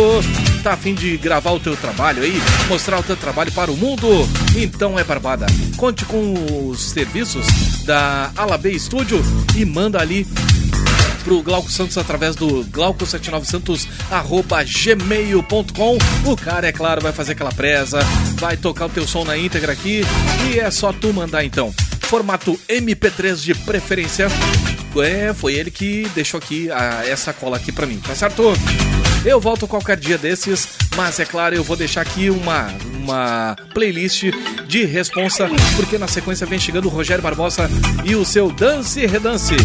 [0.62, 3.78] Tá a fim de gravar o teu trabalho aí, mostrar o teu trabalho para o
[3.78, 4.06] mundo?
[4.54, 5.46] Então é barbada.
[5.78, 7.46] Conte com os serviços
[7.86, 9.24] da Alab Studio
[9.56, 10.28] e manda ali
[11.24, 17.54] pro Glauco Santos através do glauco79santos arroba gmail.com o cara, é claro, vai fazer aquela
[17.54, 18.00] presa
[18.36, 20.02] vai tocar o teu som na íntegra aqui
[20.52, 21.72] e é só tu mandar então
[22.02, 24.28] formato MP3 de preferência
[25.00, 28.54] é, foi ele que deixou aqui a, essa cola aqui pra mim, tá certo?
[29.24, 32.68] Eu volto qualquer dia desses, mas é claro, eu vou deixar aqui uma,
[33.04, 34.24] uma playlist
[34.68, 37.70] de responsa, porque na sequência vem chegando o Rogério Barbosa
[38.04, 39.56] e o seu Dance Redance.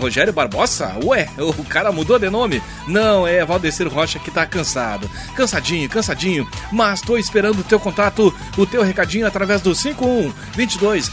[0.00, 0.98] Rogério Barbosa?
[1.02, 2.62] Ué, o cara mudou de nome?
[2.86, 5.10] Não, é Valdecir Rocha que tá cansado.
[5.34, 11.10] Cansadinho, cansadinho, mas tô esperando o teu contato, o teu recadinho através do 51 22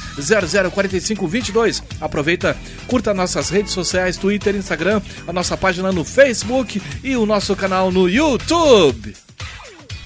[0.73, 1.83] 0045 22.
[1.99, 2.57] Aproveita,
[2.87, 7.91] curta nossas redes sociais, Twitter, Instagram, a nossa página no Facebook e o nosso canal
[7.91, 9.15] no YouTube.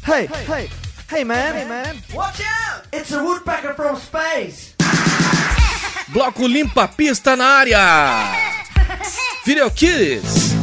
[0.07, 0.69] Hey, hey,
[1.11, 1.95] hey man, hey man.
[2.13, 2.83] Watch out!
[2.93, 4.75] It's a woodpecker from space.
[6.09, 8.31] Bloco Limpa Pista na área.
[9.45, 10.53] Video Kids.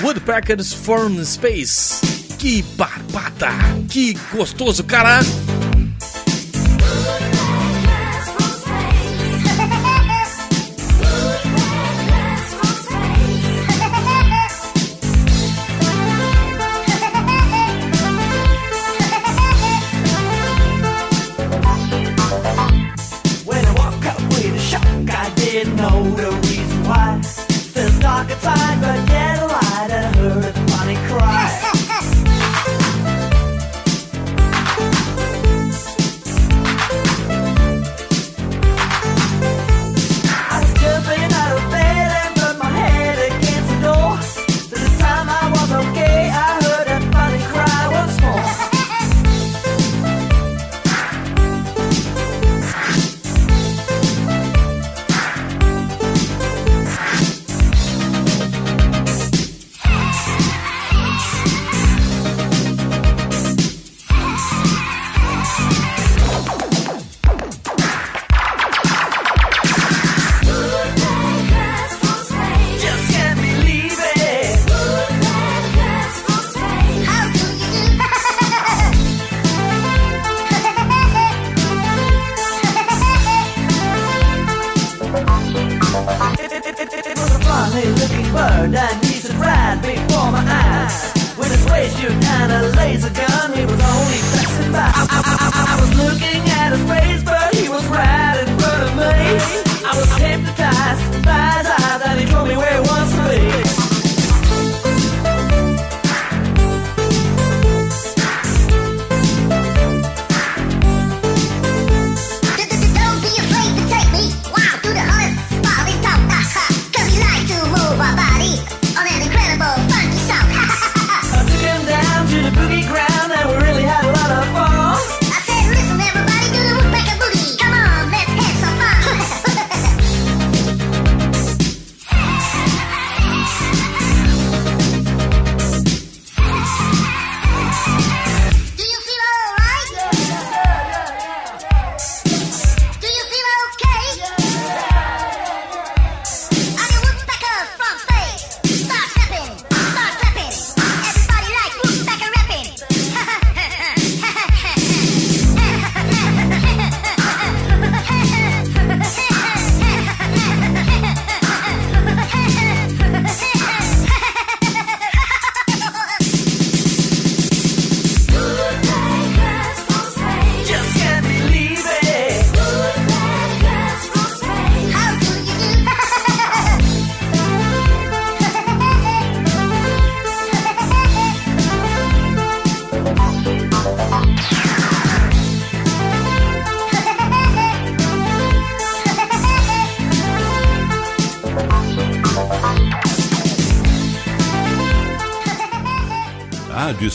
[0.00, 2.00] Woodpeckers Form Space.
[2.38, 3.50] Que barbada.
[3.90, 5.20] Que gostoso, cara.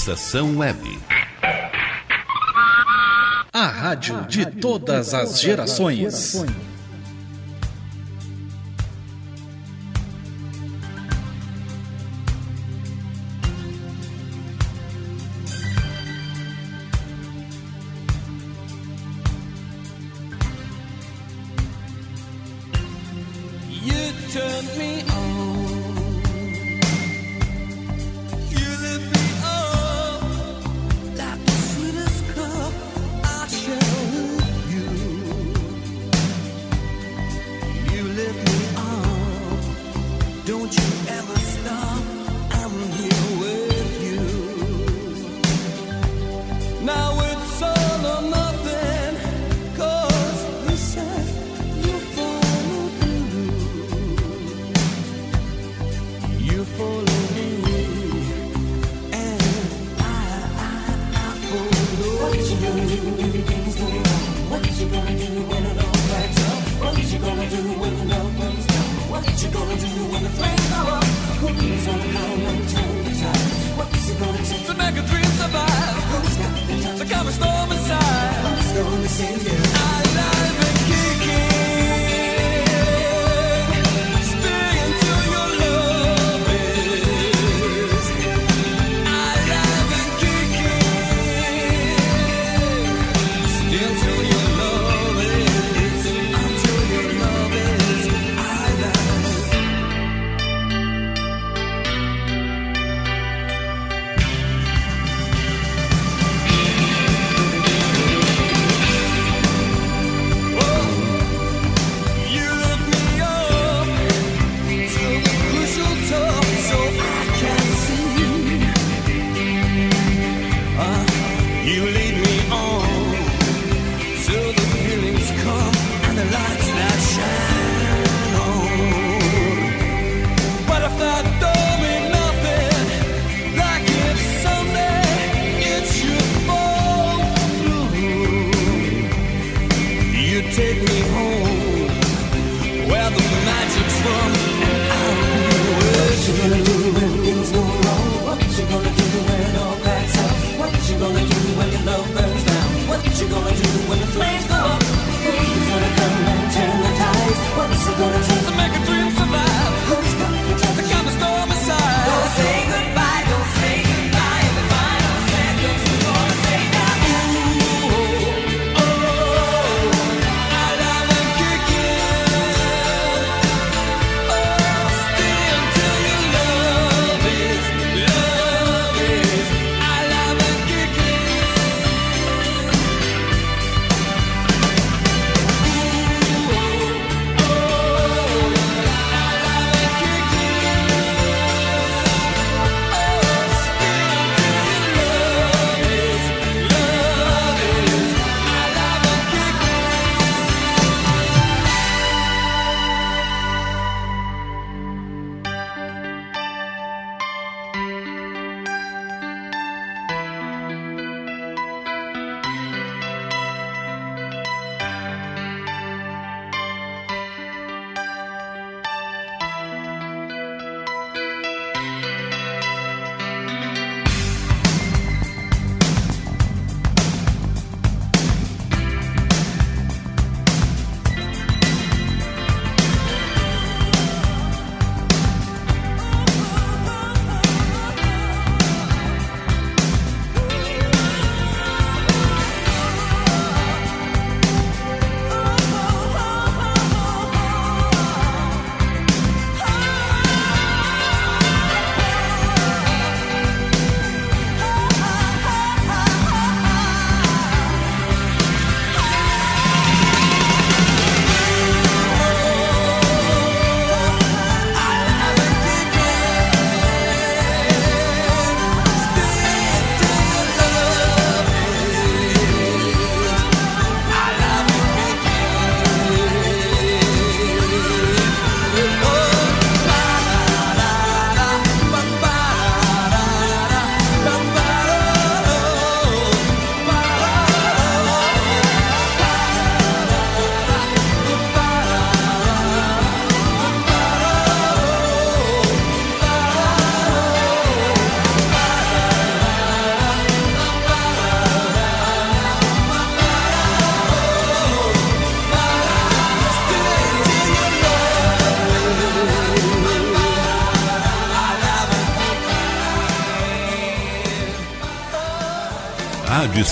[0.09, 0.99] Sensação Web.
[3.53, 6.43] A rádio de todas as gerações.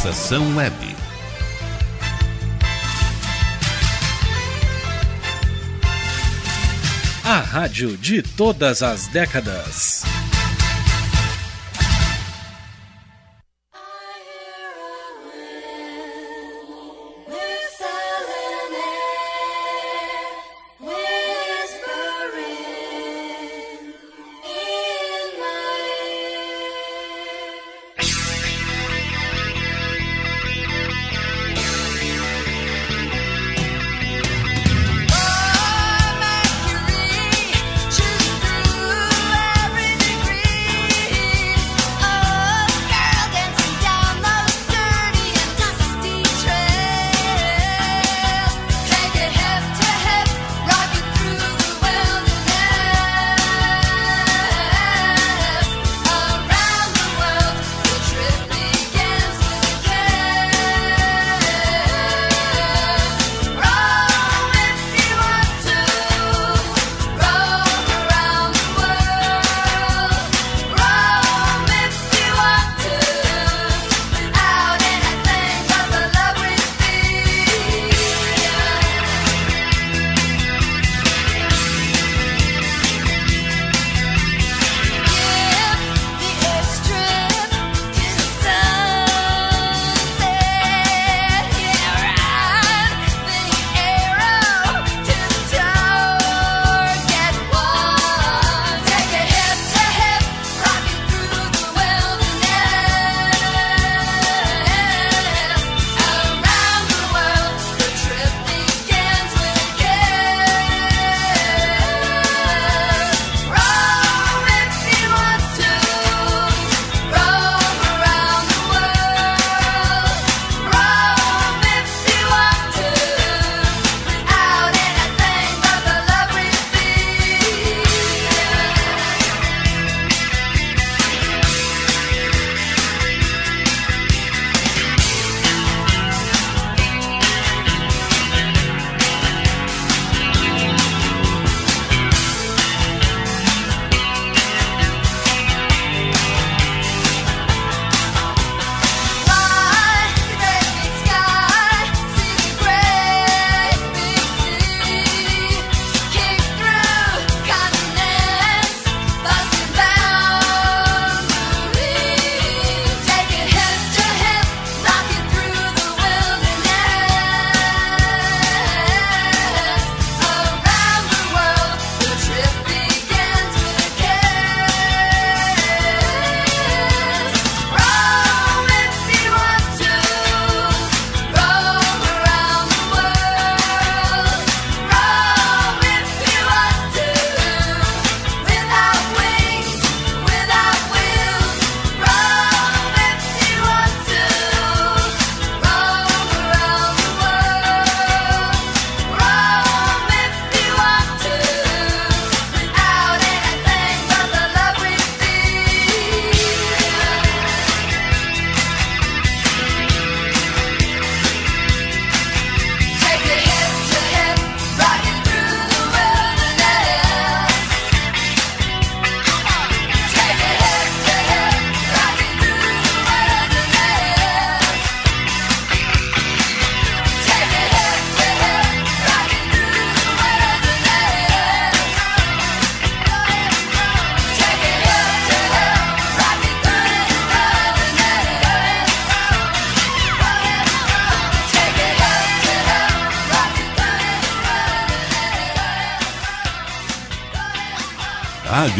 [0.07, 0.73] Estação Web.
[7.25, 9.96] A rádio de todas as décadas.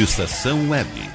[0.08, 1.07] Estação Web.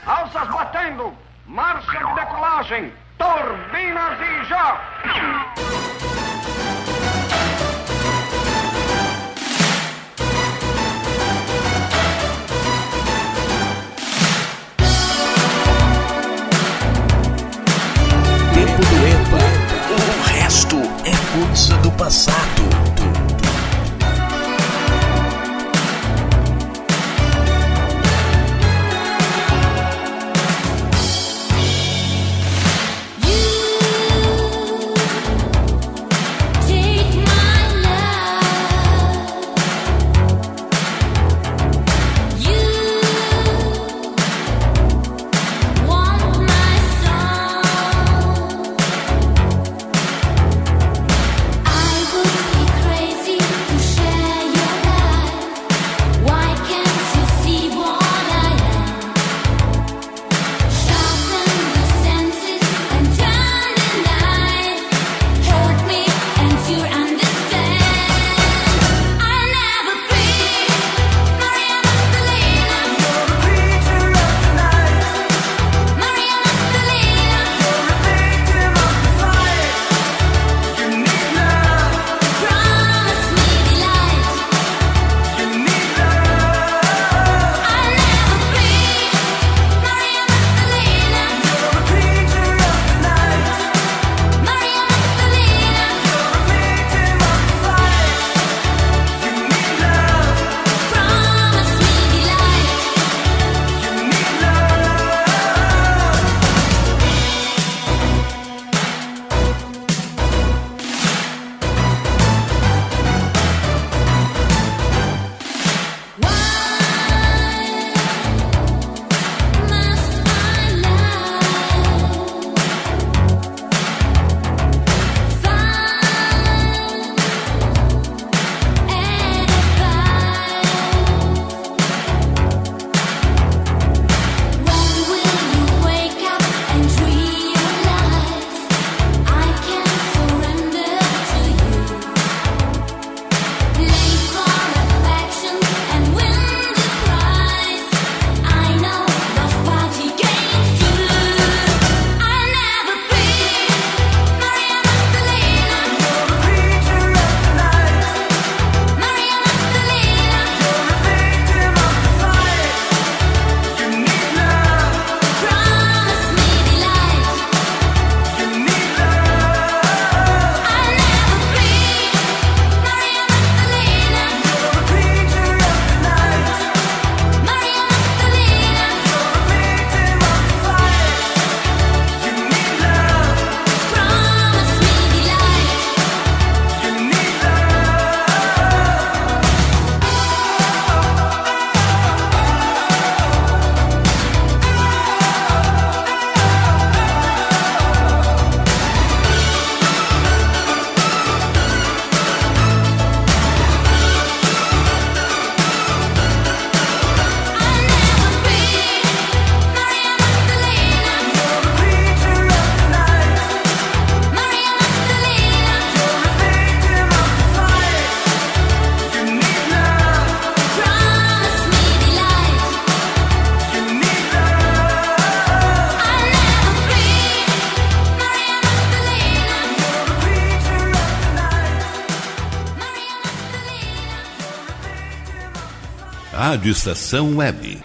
[236.52, 237.81] Rádio Estação Web.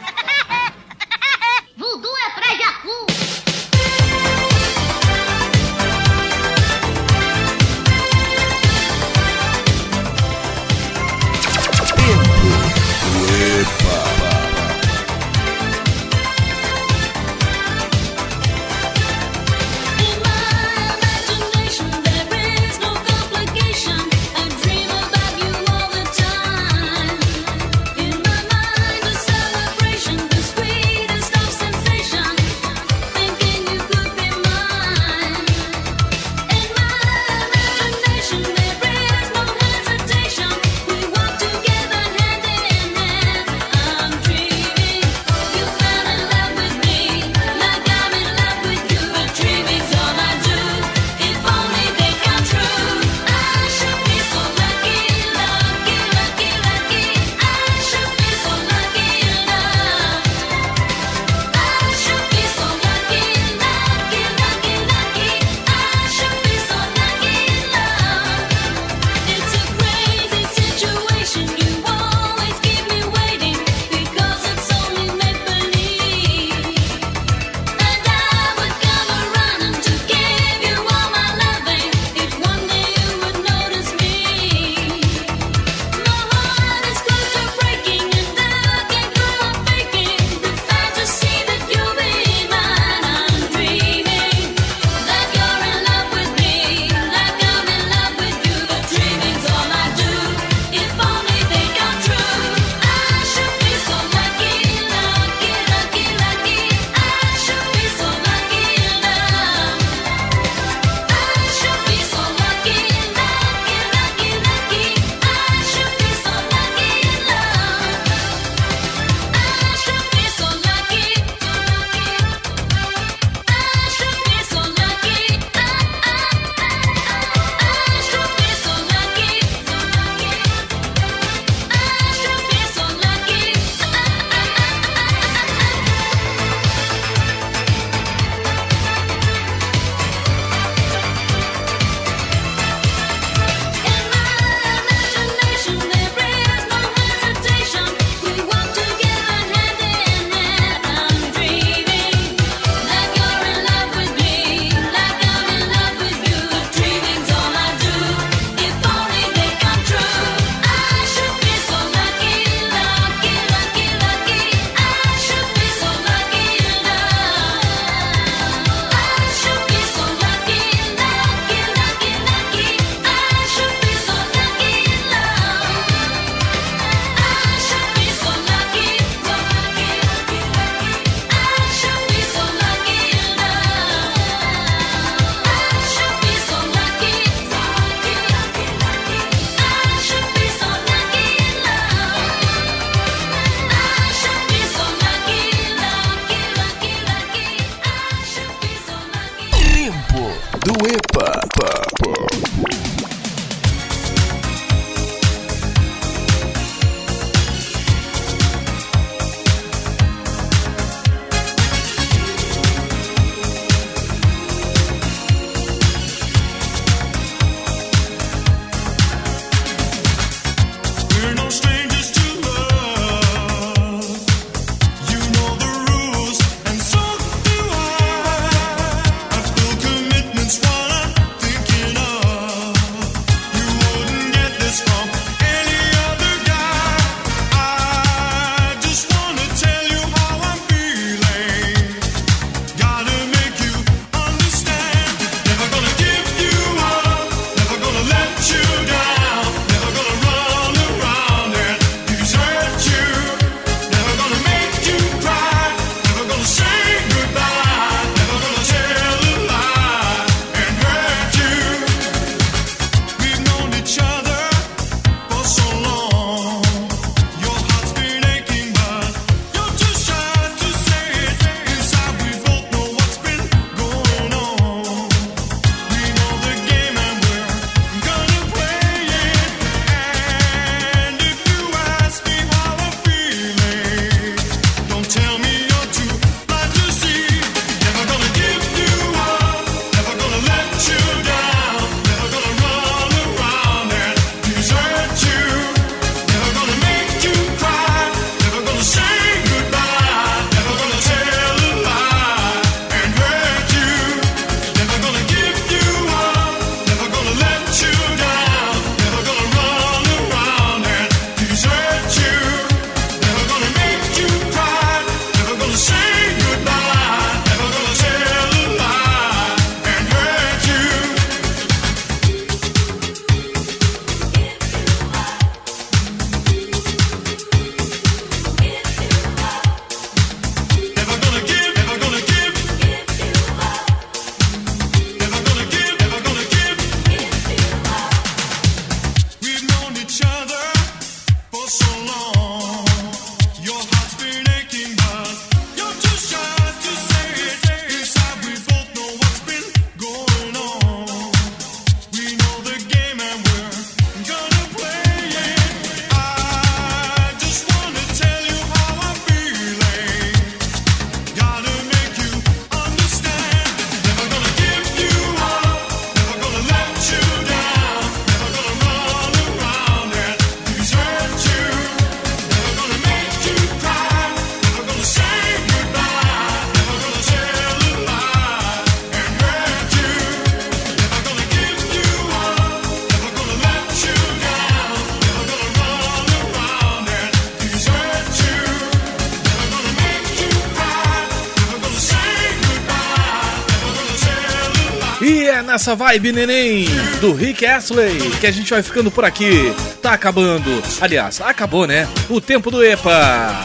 [395.87, 396.85] Nessa vibe, neném,
[397.21, 399.73] do Rick Astley, que a gente vai ficando por aqui.
[400.01, 400.69] Tá acabando.
[400.99, 402.05] Aliás, acabou, né?
[402.27, 403.55] O tempo do EPA.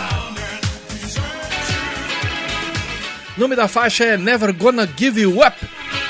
[3.36, 5.56] O nome da faixa é Never Gonna Give You Up.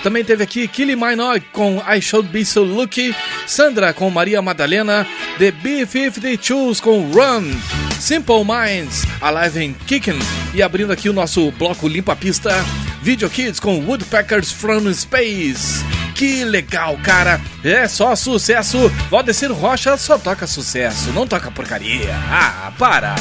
[0.02, 3.16] Também teve aqui Killy Minogue com I Should Be So Lucky,
[3.46, 5.06] Sandra com Maria Madalena,
[5.38, 7.50] The B-52s com Run,
[7.98, 10.18] Simple Minds, Alive and Kickin',
[10.52, 12.52] e abrindo aqui o nosso bloco Limpa Pista,
[13.00, 15.91] Video Kids com Woodpeckers from Space.
[16.14, 17.40] Que legal, cara!
[17.64, 18.90] É só sucesso!
[19.10, 22.14] Valdecir Rocha só toca sucesso, não toca porcaria.
[22.30, 23.14] Ah, para!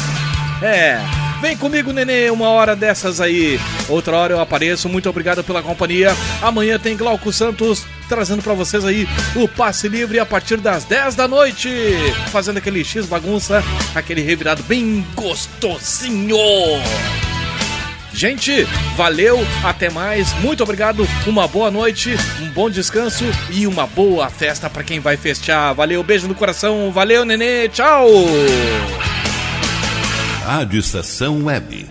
[0.62, 1.00] É,
[1.42, 3.60] vem comigo, nenê, uma hora dessas aí.
[3.90, 4.88] Outra hora eu apareço.
[4.88, 6.16] Muito obrigado pela companhia.
[6.42, 11.16] Amanhã tem Glauco Santos trazendo pra vocês aí o passe livre a partir das 10
[11.16, 11.70] da noite.
[12.32, 13.64] Fazendo aquele X bagunça,
[13.96, 16.38] aquele revirado bem gostosinho.
[18.14, 24.30] Gente, valeu, até mais, muito obrigado, uma boa noite, um bom descanso e uma boa
[24.30, 25.74] festa pra quem vai festear.
[25.74, 28.10] Valeu, beijo no coração, valeu, nenê, tchau!
[30.46, 31.88] Rádio Estação Web.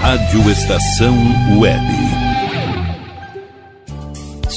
[0.00, 1.16] Rádio Estação
[1.60, 2.21] Web.